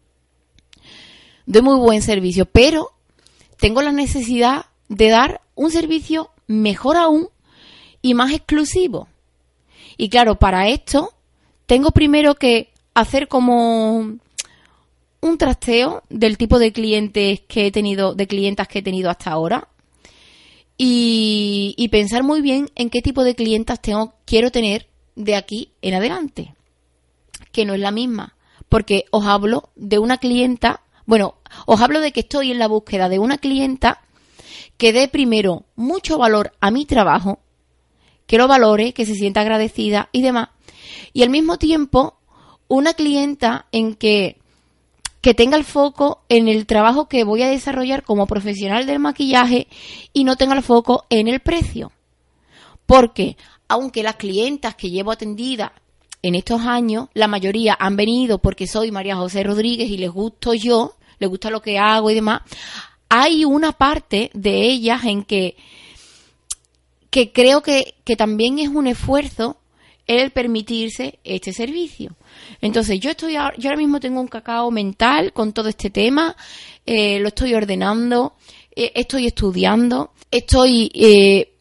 Doy 1.45 1.61
muy 1.61 1.75
buen 1.75 2.01
servicio, 2.01 2.47
pero 2.47 2.89
tengo 3.59 3.83
la 3.83 3.91
necesidad 3.91 4.65
de 4.87 5.09
dar 5.09 5.41
un 5.53 5.69
servicio 5.69 6.31
mejor 6.47 6.97
aún 6.97 7.29
y 8.01 8.15
más 8.15 8.33
exclusivo. 8.33 9.09
Y 9.95 10.09
claro, 10.09 10.39
para 10.39 10.69
esto 10.69 11.13
tengo 11.67 11.91
primero 11.91 12.33
que 12.33 12.71
hacer 12.95 13.27
como 13.27 14.17
un 15.21 15.37
trasteo 15.37 16.01
del 16.09 16.35
tipo 16.35 16.57
de 16.57 16.71
clientes 16.71 17.41
que 17.47 17.67
he 17.67 17.71
tenido, 17.71 18.15
de 18.15 18.25
clientas 18.25 18.67
que 18.67 18.79
he 18.79 18.81
tenido 18.81 19.11
hasta 19.11 19.29
ahora. 19.29 19.67
Y, 20.79 21.75
y 21.77 21.89
pensar 21.89 22.23
muy 22.23 22.41
bien 22.41 22.71
en 22.73 22.89
qué 22.89 23.03
tipo 23.03 23.23
de 23.23 23.35
clientas 23.35 23.79
tengo, 23.83 24.15
quiero 24.25 24.49
tener 24.49 24.87
de 25.15 25.35
aquí 25.35 25.69
en 25.83 25.93
adelante. 25.93 26.55
Que 27.51 27.65
no 27.65 27.73
es 27.73 27.79
la 27.79 27.91
misma. 27.91 28.35
Porque 28.67 29.05
os 29.11 29.25
hablo 29.25 29.69
de 29.75 29.99
una 29.99 30.17
clienta, 30.17 30.81
bueno, 31.05 31.35
os 31.65 31.81
hablo 31.81 32.01
de 32.01 32.11
que 32.11 32.21
estoy 32.21 32.51
en 32.51 32.59
la 32.59 32.67
búsqueda 32.67 33.09
de 33.09 33.19
una 33.19 33.37
clienta 33.37 34.01
que 34.77 34.93
dé 34.93 35.07
primero 35.07 35.65
mucho 35.75 36.17
valor 36.17 36.53
a 36.61 36.71
mi 36.71 36.85
trabajo, 36.85 37.39
que 38.27 38.37
lo 38.37 38.47
valore, 38.47 38.93
que 38.93 39.05
se 39.05 39.15
sienta 39.15 39.41
agradecida 39.41 40.09
y 40.11 40.21
demás. 40.21 40.49
Y 41.11 41.23
al 41.23 41.29
mismo 41.29 41.57
tiempo, 41.57 42.17
una 42.67 42.93
clienta 42.93 43.65
en 43.71 43.95
que, 43.95 44.37
que 45.21 45.33
tenga 45.33 45.57
el 45.57 45.65
foco 45.65 46.21
en 46.29 46.47
el 46.47 46.65
trabajo 46.65 47.09
que 47.09 47.23
voy 47.23 47.41
a 47.41 47.49
desarrollar 47.49 48.03
como 48.03 48.27
profesional 48.27 48.85
del 48.85 48.99
maquillaje 48.99 49.67
y 50.13 50.23
no 50.23 50.37
tenga 50.37 50.55
el 50.55 50.63
foco 50.63 51.05
en 51.09 51.27
el 51.27 51.41
precio. 51.41 51.91
Porque 52.85 53.35
aunque 53.67 54.03
las 54.03 54.15
clientas 54.15 54.75
que 54.75 54.91
llevo 54.91 55.11
atendidas 55.11 55.71
en 56.21 56.35
estos 56.35 56.61
años, 56.61 57.07
la 57.13 57.27
mayoría 57.27 57.77
han 57.79 57.95
venido 57.95 58.39
porque 58.39 58.67
soy 58.67 58.91
María 58.91 59.15
José 59.15 59.43
Rodríguez 59.43 59.89
y 59.89 59.97
les 59.97 60.11
gusto 60.11 60.53
yo, 60.53 60.95
les 61.19 61.29
gusta 61.29 61.49
lo 61.49 61.61
que 61.61 61.77
hago 61.77 62.09
y 62.11 62.15
demás, 62.15 62.41
hay 63.09 63.45
una 63.45 63.71
parte 63.71 64.29
de 64.33 64.63
ellas 64.63 65.03
en 65.05 65.23
que 65.23 65.55
que 67.09 67.31
creo 67.31 67.61
que, 67.61 67.95
también 68.17 68.59
es 68.59 68.69
un 68.69 68.87
esfuerzo 68.87 69.57
el 70.07 70.31
permitirse 70.31 71.19
este 71.23 71.53
servicio. 71.53 72.15
Entonces, 72.61 72.99
yo 72.99 73.11
estoy 73.11 73.33
yo 73.33 73.39
ahora 73.39 73.77
mismo 73.77 73.99
tengo 73.99 74.19
un 74.19 74.27
cacao 74.27 74.71
mental 74.71 75.33
con 75.33 75.53
todo 75.53 75.69
este 75.69 75.89
tema, 75.89 76.35
eh, 76.85 77.19
lo 77.19 77.27
estoy 77.27 77.53
ordenando, 77.53 78.33
eh, 78.75 78.91
estoy 78.95 79.27
estudiando, 79.27 80.11
estoy 80.31 80.91
eh, 80.95 81.53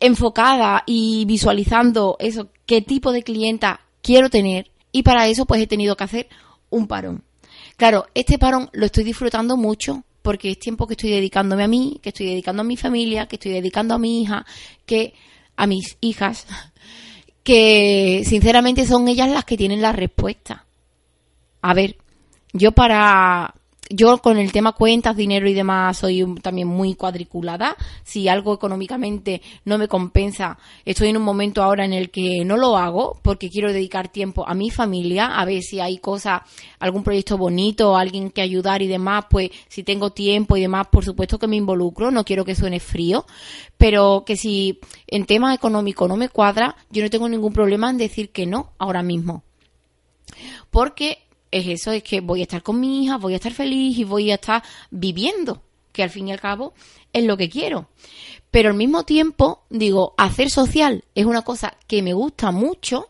enfocada 0.00 0.82
y 0.86 1.24
visualizando 1.24 2.16
eso, 2.18 2.48
qué 2.66 2.82
tipo 2.82 3.12
de 3.12 3.22
clienta 3.22 3.80
quiero 4.02 4.30
tener 4.30 4.70
y 4.92 5.02
para 5.02 5.26
eso 5.26 5.46
pues 5.46 5.60
he 5.62 5.66
tenido 5.66 5.96
que 5.96 6.04
hacer 6.04 6.28
un 6.70 6.86
parón. 6.86 7.24
Claro, 7.76 8.06
este 8.14 8.38
parón 8.38 8.68
lo 8.72 8.86
estoy 8.86 9.04
disfrutando 9.04 9.56
mucho 9.56 10.04
porque 10.22 10.52
es 10.52 10.58
tiempo 10.58 10.86
que 10.86 10.94
estoy 10.94 11.10
dedicándome 11.10 11.64
a 11.64 11.68
mí, 11.68 11.98
que 12.02 12.10
estoy 12.10 12.26
dedicando 12.26 12.62
a 12.62 12.64
mi 12.64 12.76
familia, 12.76 13.26
que 13.26 13.36
estoy 13.36 13.52
dedicando 13.52 13.94
a 13.94 13.98
mi 13.98 14.22
hija, 14.22 14.46
que 14.86 15.14
a 15.56 15.66
mis 15.66 15.96
hijas, 16.00 16.46
que 17.42 18.22
sinceramente 18.24 18.86
son 18.86 19.08
ellas 19.08 19.28
las 19.28 19.44
que 19.44 19.56
tienen 19.56 19.82
la 19.82 19.92
respuesta. 19.92 20.66
A 21.60 21.74
ver, 21.74 21.96
yo 22.52 22.72
para 22.72 23.54
yo 23.94 24.18
con 24.18 24.38
el 24.38 24.52
tema 24.52 24.72
cuentas, 24.72 25.16
dinero 25.16 25.48
y 25.48 25.54
demás 25.54 25.98
soy 25.98 26.24
también 26.40 26.68
muy 26.68 26.94
cuadriculada. 26.94 27.76
Si 28.04 28.28
algo 28.28 28.54
económicamente 28.54 29.42
no 29.64 29.78
me 29.78 29.88
compensa, 29.88 30.58
estoy 30.84 31.08
en 31.08 31.16
un 31.16 31.22
momento 31.22 31.62
ahora 31.62 31.84
en 31.84 31.92
el 31.92 32.10
que 32.10 32.44
no 32.44 32.56
lo 32.56 32.76
hago 32.76 33.18
porque 33.22 33.50
quiero 33.50 33.72
dedicar 33.72 34.08
tiempo 34.08 34.46
a 34.46 34.54
mi 34.54 34.70
familia, 34.70 35.26
a 35.26 35.44
ver 35.44 35.62
si 35.62 35.80
hay 35.80 35.98
cosas, 35.98 36.42
algún 36.78 37.02
proyecto 37.02 37.36
bonito, 37.38 37.96
alguien 37.96 38.30
que 38.30 38.42
ayudar 38.42 38.82
y 38.82 38.86
demás, 38.86 39.26
pues 39.30 39.50
si 39.68 39.82
tengo 39.82 40.10
tiempo 40.10 40.56
y 40.56 40.62
demás, 40.62 40.86
por 40.90 41.04
supuesto 41.04 41.38
que 41.38 41.46
me 41.46 41.56
involucro, 41.56 42.10
no 42.10 42.24
quiero 42.24 42.44
que 42.44 42.54
suene 42.54 42.80
frío, 42.80 43.26
pero 43.76 44.24
que 44.26 44.36
si 44.36 44.80
en 45.06 45.26
tema 45.26 45.54
económico 45.54 46.08
no 46.08 46.16
me 46.16 46.28
cuadra, 46.28 46.76
yo 46.90 47.02
no 47.02 47.10
tengo 47.10 47.28
ningún 47.28 47.52
problema 47.52 47.90
en 47.90 47.98
decir 47.98 48.30
que 48.30 48.46
no 48.46 48.72
ahora 48.78 49.02
mismo. 49.02 49.42
Porque 50.70 51.18
es 51.52 51.68
eso, 51.68 51.92
es 51.92 52.02
que 52.02 52.20
voy 52.20 52.40
a 52.40 52.44
estar 52.44 52.62
con 52.62 52.80
mi 52.80 53.04
hija, 53.04 53.18
voy 53.18 53.34
a 53.34 53.36
estar 53.36 53.52
feliz 53.52 53.96
y 53.96 54.04
voy 54.04 54.30
a 54.30 54.36
estar 54.36 54.62
viviendo, 54.90 55.62
que 55.92 56.02
al 56.02 56.10
fin 56.10 56.28
y 56.28 56.32
al 56.32 56.40
cabo 56.40 56.72
es 57.12 57.24
lo 57.24 57.36
que 57.36 57.48
quiero. 57.48 57.88
Pero 58.50 58.70
al 58.70 58.76
mismo 58.76 59.04
tiempo, 59.04 59.62
digo, 59.70 60.14
hacer 60.16 60.50
social 60.50 61.04
es 61.14 61.26
una 61.26 61.42
cosa 61.42 61.76
que 61.86 62.02
me 62.02 62.14
gusta 62.14 62.50
mucho 62.50 63.08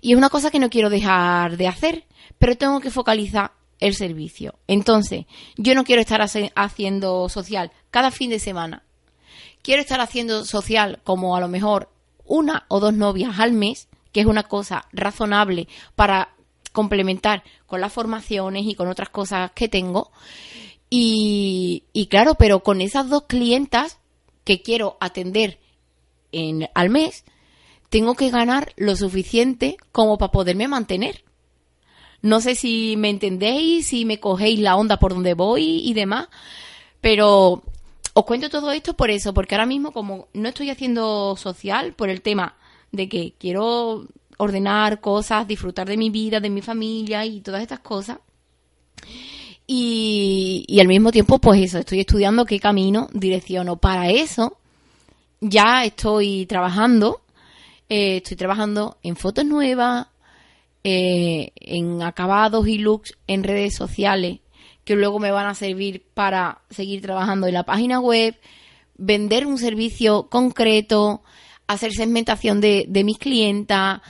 y 0.00 0.12
es 0.12 0.18
una 0.18 0.28
cosa 0.28 0.50
que 0.50 0.58
no 0.58 0.70
quiero 0.70 0.90
dejar 0.90 1.56
de 1.56 1.66
hacer, 1.66 2.04
pero 2.38 2.56
tengo 2.56 2.80
que 2.80 2.90
focalizar 2.90 3.52
el 3.80 3.94
servicio. 3.94 4.54
Entonces, 4.66 5.26
yo 5.56 5.74
no 5.74 5.84
quiero 5.84 6.02
estar 6.02 6.20
haciendo 6.22 7.28
social 7.28 7.72
cada 7.90 8.10
fin 8.10 8.30
de 8.30 8.38
semana. 8.38 8.82
Quiero 9.62 9.82
estar 9.82 10.00
haciendo 10.00 10.44
social 10.44 11.00
como 11.04 11.36
a 11.36 11.40
lo 11.40 11.48
mejor 11.48 11.90
una 12.24 12.64
o 12.68 12.80
dos 12.80 12.92
novias 12.92 13.38
al 13.38 13.52
mes, 13.52 13.88
que 14.12 14.20
es 14.20 14.26
una 14.26 14.44
cosa 14.44 14.86
razonable 14.92 15.68
para 15.94 16.34
complementar 16.70 17.42
con 17.66 17.80
las 17.80 17.92
formaciones 17.92 18.64
y 18.66 18.74
con 18.74 18.88
otras 18.88 19.08
cosas 19.10 19.50
que 19.52 19.68
tengo. 19.68 20.10
Y, 20.90 22.08
claro, 22.10 22.34
pero 22.34 22.62
con 22.62 22.80
esas 22.80 23.08
dos 23.10 23.24
clientas 23.26 23.98
que 24.44 24.62
quiero 24.62 24.96
atender 25.00 25.58
en, 26.32 26.68
al 26.74 26.88
mes, 26.90 27.24
tengo 27.90 28.14
que 28.14 28.30
ganar 28.30 28.72
lo 28.76 28.96
suficiente 28.96 29.76
como 29.92 30.18
para 30.18 30.32
poderme 30.32 30.68
mantener. 30.68 31.24
No 32.20 32.40
sé 32.40 32.54
si 32.54 32.96
me 32.96 33.10
entendéis, 33.10 33.88
si 33.88 34.04
me 34.04 34.18
cogéis 34.18 34.58
la 34.58 34.76
onda 34.76 34.98
por 34.98 35.14
donde 35.14 35.34
voy 35.34 35.82
y 35.84 35.94
demás, 35.94 36.28
pero 37.00 37.62
os 38.14 38.24
cuento 38.24 38.50
todo 38.50 38.72
esto 38.72 38.94
por 38.94 39.10
eso, 39.10 39.32
porque 39.32 39.54
ahora 39.54 39.66
mismo 39.66 39.92
como 39.92 40.28
no 40.32 40.48
estoy 40.48 40.70
haciendo 40.70 41.36
social 41.36 41.92
por 41.92 42.08
el 42.08 42.22
tema 42.22 42.56
de 42.90 43.08
que 43.08 43.34
quiero 43.38 44.06
ordenar 44.38 45.00
cosas, 45.00 45.46
disfrutar 45.46 45.86
de 45.86 45.96
mi 45.96 46.10
vida, 46.10 46.40
de 46.40 46.48
mi 46.48 46.62
familia 46.62 47.26
y 47.26 47.40
todas 47.40 47.60
estas 47.60 47.80
cosas. 47.80 48.18
Y, 49.66 50.78
al 50.80 50.88
mismo 50.88 51.12
tiempo, 51.12 51.38
pues 51.38 51.60
eso, 51.60 51.78
estoy 51.78 52.00
estudiando 52.00 52.46
qué 52.46 52.58
camino 52.58 53.08
direcciono. 53.12 53.76
Para 53.76 54.08
eso, 54.08 54.56
ya 55.40 55.84
estoy 55.84 56.46
trabajando, 56.46 57.20
eh, 57.88 58.16
estoy 58.16 58.36
trabajando 58.38 58.96
en 59.02 59.16
fotos 59.16 59.44
nuevas, 59.44 60.06
eh, 60.84 61.52
en 61.56 62.02
acabados 62.02 62.66
y 62.66 62.78
looks 62.78 63.18
en 63.26 63.44
redes 63.44 63.74
sociales, 63.74 64.38
que 64.84 64.96
luego 64.96 65.18
me 65.18 65.32
van 65.32 65.46
a 65.46 65.54
servir 65.54 66.02
para 66.14 66.62
seguir 66.70 67.02
trabajando 67.02 67.46
en 67.46 67.54
la 67.54 67.64
página 67.64 68.00
web, 68.00 68.36
vender 68.96 69.46
un 69.46 69.58
servicio 69.58 70.28
concreto, 70.30 71.22
hacer 71.66 71.92
segmentación 71.92 72.62
de, 72.62 72.86
de 72.88 73.04
mis 73.04 73.18
clientas, 73.18 74.00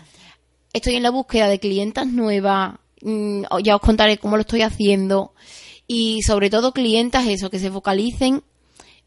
estoy 0.72 0.96
en 0.96 1.02
la 1.02 1.10
búsqueda 1.10 1.48
de 1.48 1.58
clientas 1.58 2.06
nuevas, 2.06 2.74
mm, 3.02 3.42
ya 3.62 3.76
os 3.76 3.82
contaré 3.82 4.18
cómo 4.18 4.36
lo 4.36 4.42
estoy 4.42 4.62
haciendo. 4.62 5.34
Y 5.86 6.22
sobre 6.22 6.50
todo 6.50 6.72
clientas 6.72 7.26
eso 7.26 7.50
que 7.50 7.58
se 7.58 7.70
focalicen 7.70 8.42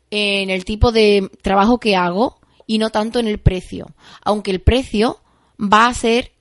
en 0.10 0.50
el 0.50 0.66
tipo 0.66 0.92
de 0.92 1.30
trabajo 1.42 1.80
que 1.80 1.96
hago 1.96 2.40
y 2.68 2.78
no 2.78 2.90
tanto 2.90 3.20
en 3.20 3.28
el 3.28 3.40
precio, 3.40 3.94
aunque 4.24 4.52
el 4.52 4.62
precio 4.62 5.20
va 5.60 5.88
a 5.88 5.94
ser 5.94 6.32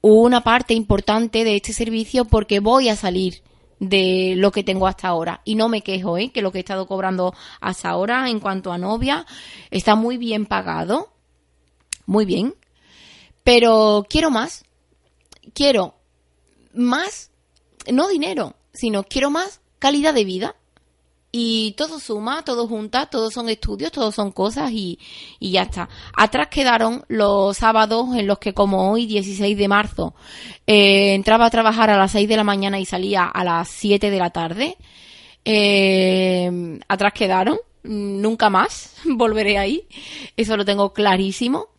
una 0.00 0.42
parte 0.42 0.74
importante 0.74 1.44
de 1.44 1.56
este 1.56 1.72
servicio 1.72 2.24
porque 2.24 2.60
voy 2.60 2.88
a 2.88 2.96
salir 2.96 3.42
de 3.80 4.34
lo 4.36 4.50
que 4.50 4.64
tengo 4.64 4.86
hasta 4.86 5.08
ahora. 5.08 5.40
Y 5.44 5.54
no 5.54 5.68
me 5.68 5.82
quejo, 5.82 6.18
¿eh? 6.18 6.30
que 6.30 6.42
lo 6.42 6.52
que 6.52 6.58
he 6.58 6.60
estado 6.60 6.86
cobrando 6.86 7.34
hasta 7.60 7.90
ahora 7.90 8.28
en 8.30 8.40
cuanto 8.40 8.72
a 8.72 8.78
novia 8.78 9.26
está 9.70 9.94
muy 9.94 10.16
bien 10.16 10.46
pagado, 10.46 11.12
muy 12.06 12.24
bien, 12.24 12.54
pero 13.48 14.04
quiero 14.10 14.30
más. 14.30 14.66
Quiero 15.54 15.94
más, 16.74 17.30
no 17.90 18.06
dinero, 18.06 18.56
sino 18.74 19.04
quiero 19.04 19.30
más 19.30 19.62
calidad 19.78 20.12
de 20.12 20.26
vida. 20.26 20.56
Y 21.32 21.72
todo 21.78 21.98
suma, 21.98 22.44
todo 22.44 22.68
junta, 22.68 23.06
todos 23.06 23.32
son 23.32 23.48
estudios, 23.48 23.90
todos 23.90 24.14
son 24.14 24.32
cosas 24.32 24.70
y, 24.70 24.98
y 25.40 25.52
ya 25.52 25.62
está. 25.62 25.88
Atrás 26.14 26.48
quedaron 26.48 27.06
los 27.08 27.56
sábados 27.56 28.14
en 28.14 28.26
los 28.26 28.38
que 28.38 28.52
como 28.52 28.92
hoy, 28.92 29.06
16 29.06 29.56
de 29.56 29.66
marzo, 29.66 30.14
eh, 30.66 31.14
entraba 31.14 31.46
a 31.46 31.50
trabajar 31.50 31.88
a 31.88 31.96
las 31.96 32.12
6 32.12 32.28
de 32.28 32.36
la 32.36 32.44
mañana 32.44 32.78
y 32.78 32.84
salía 32.84 33.24
a 33.24 33.44
las 33.44 33.70
7 33.70 34.10
de 34.10 34.18
la 34.18 34.28
tarde. 34.28 34.76
Eh, 35.46 36.78
atrás 36.86 37.14
quedaron, 37.14 37.56
nunca 37.82 38.50
más 38.50 38.96
volveré 39.06 39.56
ahí, 39.56 39.88
eso 40.36 40.54
lo 40.54 40.66
tengo 40.66 40.92
clarísimo. 40.92 41.77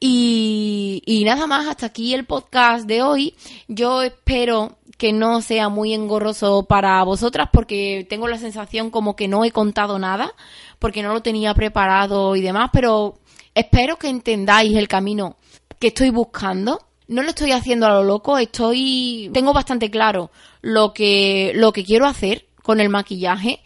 Y, 0.00 1.02
y 1.06 1.24
nada 1.24 1.46
más, 1.46 1.66
hasta 1.66 1.86
aquí 1.86 2.14
el 2.14 2.24
podcast 2.24 2.86
de 2.86 3.02
hoy. 3.02 3.34
Yo 3.68 4.02
espero 4.02 4.78
que 4.96 5.12
no 5.12 5.42
sea 5.42 5.68
muy 5.68 5.92
engorroso 5.92 6.64
para 6.64 7.02
vosotras 7.04 7.48
porque 7.52 8.06
tengo 8.08 8.28
la 8.28 8.38
sensación 8.38 8.90
como 8.90 9.14
que 9.14 9.28
no 9.28 9.44
he 9.44 9.50
contado 9.50 9.98
nada 9.98 10.32
porque 10.78 11.02
no 11.02 11.12
lo 11.12 11.22
tenía 11.22 11.54
preparado 11.54 12.36
y 12.36 12.40
demás, 12.40 12.70
pero 12.72 13.18
espero 13.54 13.96
que 13.96 14.08
entendáis 14.08 14.76
el 14.76 14.88
camino 14.88 15.36
que 15.78 15.88
estoy 15.88 16.10
buscando. 16.10 16.80
No 17.08 17.22
lo 17.22 17.28
estoy 17.28 17.52
haciendo 17.52 17.86
a 17.86 17.90
lo 17.90 18.02
loco, 18.02 18.36
estoy 18.38 19.30
tengo 19.32 19.52
bastante 19.52 19.90
claro 19.90 20.30
lo 20.60 20.92
que 20.92 21.52
lo 21.54 21.72
que 21.72 21.84
quiero 21.84 22.06
hacer 22.06 22.46
con 22.62 22.80
el 22.80 22.88
maquillaje 22.88 23.62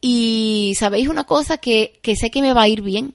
y 0.00 0.74
sabéis 0.78 1.08
una 1.08 1.24
cosa 1.24 1.58
que, 1.58 1.98
que 2.02 2.14
sé 2.14 2.30
que 2.30 2.42
me 2.42 2.52
va 2.52 2.62
a 2.62 2.68
ir 2.68 2.82
bien 2.82 3.14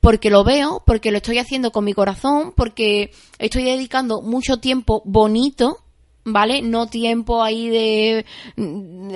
porque 0.00 0.30
lo 0.30 0.44
veo, 0.44 0.82
porque 0.86 1.10
lo 1.10 1.18
estoy 1.18 1.38
haciendo 1.38 1.72
con 1.72 1.84
mi 1.84 1.92
corazón, 1.92 2.52
porque 2.56 3.12
estoy 3.38 3.64
dedicando 3.64 4.22
mucho 4.22 4.58
tiempo 4.58 5.02
bonito 5.04 5.78
¿vale? 6.24 6.62
No 6.62 6.86
tiempo 6.86 7.42
ahí 7.42 7.68
de, 7.68 8.26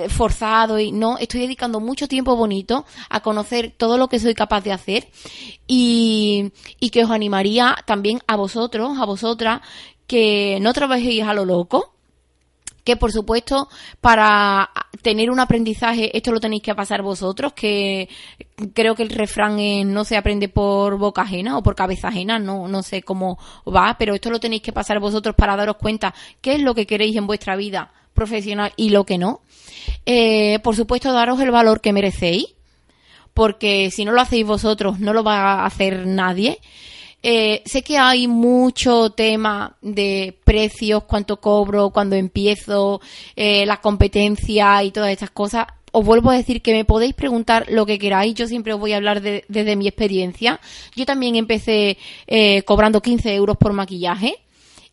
forzado 0.09 0.79
y 0.79 0.91
no, 0.91 1.17
estoy 1.17 1.41
dedicando 1.41 1.79
mucho 1.79 2.07
tiempo 2.07 2.35
bonito 2.35 2.85
a 3.09 3.21
conocer 3.21 3.73
todo 3.75 3.97
lo 3.97 4.07
que 4.07 4.19
soy 4.19 4.33
capaz 4.33 4.61
de 4.61 4.71
hacer 4.71 5.07
y, 5.67 6.51
y 6.79 6.89
que 6.89 7.03
os 7.03 7.11
animaría 7.11 7.75
también 7.85 8.21
a 8.27 8.35
vosotros, 8.35 8.97
a 8.99 9.05
vosotras, 9.05 9.61
que 10.07 10.59
no 10.61 10.73
trabajéis 10.73 11.23
a 11.23 11.33
lo 11.33 11.45
loco, 11.45 11.94
que 12.85 12.95
por 12.95 13.11
supuesto 13.11 13.67
para 13.99 14.69
tener 15.01 15.29
un 15.29 15.41
aprendizaje 15.41 16.15
esto 16.15 16.31
lo 16.31 16.39
tenéis 16.39 16.63
que 16.63 16.75
pasar 16.75 17.01
vosotros, 17.01 17.51
que 17.51 18.07
creo 18.73 18.95
que 18.95 19.03
el 19.03 19.09
refrán 19.09 19.57
no 19.91 20.05
se 20.05 20.15
aprende 20.15 20.47
por 20.47 20.97
boca 20.97 21.23
ajena 21.23 21.57
o 21.57 21.63
por 21.63 21.75
cabeza 21.75 22.07
ajena, 22.07 22.39
no, 22.39 22.69
no 22.69 22.83
sé 22.83 23.01
cómo 23.01 23.37
va, 23.67 23.97
pero 23.99 24.13
esto 24.13 24.29
lo 24.29 24.39
tenéis 24.39 24.61
que 24.61 24.71
pasar 24.71 24.99
vosotros 24.99 25.35
para 25.35 25.57
daros 25.57 25.75
cuenta 25.77 26.13
qué 26.39 26.53
es 26.53 26.61
lo 26.61 26.75
que 26.75 26.85
queréis 26.85 27.17
en 27.17 27.27
vuestra 27.27 27.57
vida 27.57 27.91
profesional 28.13 28.71
y 28.77 28.89
lo 28.89 29.03
que 29.03 29.17
no. 29.17 29.41
Eh, 30.05 30.59
por 30.59 30.75
supuesto, 30.75 31.11
daros 31.11 31.39
el 31.41 31.51
valor 31.51 31.81
que 31.81 31.91
merecéis, 31.91 32.55
porque 33.33 33.91
si 33.91 34.05
no 34.05 34.11
lo 34.11 34.21
hacéis 34.21 34.45
vosotros, 34.45 34.99
no 34.99 35.11
lo 35.11 35.23
va 35.23 35.61
a 35.61 35.65
hacer 35.65 36.05
nadie. 36.05 36.59
Eh, 37.27 37.63
sé 37.65 37.81
que 37.81 37.97
hay 37.97 38.27
mucho 38.27 39.09
tema 39.09 39.75
de 39.81 40.37
precios, 40.43 41.05
cuánto 41.05 41.41
cobro, 41.41 41.89
cuando 41.89 42.15
empiezo, 42.15 43.01
eh, 43.35 43.65
la 43.65 43.77
competencia 43.77 44.83
y 44.83 44.91
todas 44.91 45.09
estas 45.09 45.31
cosas. 45.31 45.65
Os 45.91 46.05
vuelvo 46.05 46.29
a 46.29 46.35
decir 46.35 46.61
que 46.61 46.71
me 46.71 46.85
podéis 46.85 47.15
preguntar 47.15 47.65
lo 47.67 47.87
que 47.87 47.97
queráis. 47.97 48.35
Yo 48.35 48.45
siempre 48.45 48.73
os 48.73 48.79
voy 48.79 48.93
a 48.93 48.97
hablar 48.97 49.23
desde 49.23 49.75
mi 49.75 49.87
experiencia. 49.87 50.59
Yo 50.95 51.07
también 51.07 51.35
empecé 51.35 51.97
eh, 52.27 52.61
cobrando 52.61 53.01
15 53.01 53.33
euros 53.33 53.57
por 53.57 53.73
maquillaje 53.73 54.35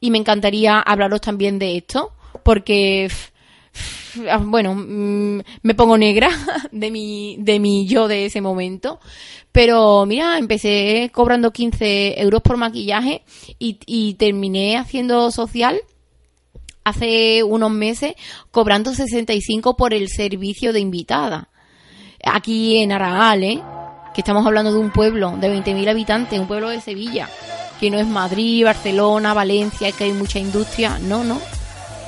y 0.01 0.11
me 0.11 0.17
encantaría 0.17 0.81
hablaros 0.81 1.21
también 1.21 1.59
de 1.59 1.77
esto 1.77 2.13
porque 2.45 3.11
bueno, 4.45 4.75
mm, 4.75 5.41
me 5.63 5.75
pongo 5.75 5.97
negra 5.99 6.29
de 6.73 6.91
mi, 6.91 7.37
de 7.39 7.59
mi 7.59 7.87
yo 7.87 8.09
de 8.09 8.27
ese 8.27 8.41
momento. 8.41 9.01
Pero 9.53 10.07
mira, 10.07 10.39
empecé 10.39 11.11
cobrando 11.13 11.53
15 11.53 12.21
euros 12.21 12.41
por 12.43 12.57
maquillaje 12.57 13.23
y, 13.59 14.15
terminé 14.15 14.79
haciendo 14.79 15.31
social 15.31 15.81
hace 16.85 17.43
unos 17.45 17.71
meses 17.71 18.15
cobrando 18.51 18.95
65 18.95 19.77
por 19.77 19.95
el 19.95 20.09
servicio 20.09 20.73
de 20.73 20.81
invitada. 20.81 21.49
Aquí 22.25 22.79
en 22.79 22.93
Araal, 22.93 23.45
¿eh? 23.45 23.63
que 24.15 24.21
estamos 24.21 24.47
hablando 24.47 24.73
de 24.73 24.79
un 24.79 24.91
pueblo 24.91 25.37
de 25.39 25.49
20.000 25.49 25.89
habitantes, 25.89 26.39
un 26.39 26.47
pueblo 26.47 26.71
de 26.71 26.81
Sevilla, 26.81 27.29
que 27.79 27.91
no 27.91 27.99
es 27.99 28.07
Madrid, 28.07 28.65
Barcelona, 28.65 29.35
Valencia, 29.35 29.93
que 29.93 30.05
hay 30.05 30.13
mucha 30.13 30.39
industria, 30.39 30.99
no, 30.99 31.25
no, 31.25 31.41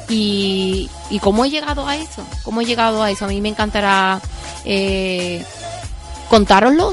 y, 0.08 0.90
y 1.10 1.18
cómo 1.18 1.44
he 1.44 1.50
llegado 1.50 1.86
a 1.86 1.96
eso, 1.96 2.24
cómo 2.42 2.60
he 2.60 2.64
llegado 2.64 3.02
a 3.02 3.10
eso. 3.10 3.24
A 3.24 3.28
mí 3.28 3.40
me 3.40 3.48
encantará 3.48 4.20
eh, 4.64 5.44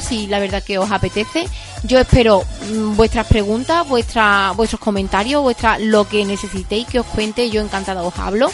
si 0.01 0.27
la 0.27 0.39
verdad 0.39 0.63
que 0.63 0.77
os 0.77 0.91
apetece. 0.91 1.47
Yo 1.83 1.99
espero 1.99 2.43
mm, 2.69 2.95
vuestras 2.95 3.25
preguntas, 3.27 3.87
vuestra, 3.87 4.51
vuestros 4.55 4.79
comentarios, 4.79 5.41
vuestra, 5.41 5.79
lo 5.79 6.07
que 6.07 6.25
necesitéis 6.25 6.87
que 6.87 6.99
os 6.99 7.05
cuente. 7.07 7.49
Yo 7.49 7.61
encantada 7.61 8.03
os 8.03 8.17
hablo. 8.19 8.51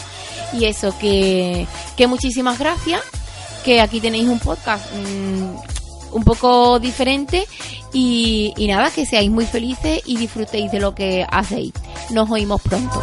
Y 0.52 0.64
eso, 0.64 0.96
que, 0.98 1.66
que 1.96 2.06
muchísimas 2.06 2.58
gracias. 2.58 3.02
Que 3.64 3.80
aquí 3.80 4.00
tenéis 4.00 4.28
un 4.28 4.38
podcast 4.38 4.84
mm, 4.94 6.14
un 6.16 6.24
poco 6.24 6.78
diferente. 6.78 7.46
Y 7.92 8.54
nada, 8.68 8.90
que 8.90 9.06
seáis 9.06 9.30
muy 9.30 9.46
felices 9.46 10.00
y 10.06 10.16
disfrutéis 10.16 10.70
de 10.70 10.80
lo 10.80 10.94
que 10.94 11.26
hacéis. 11.30 11.72
Nos 12.10 12.30
oímos 12.30 12.60
pronto. 12.62 13.00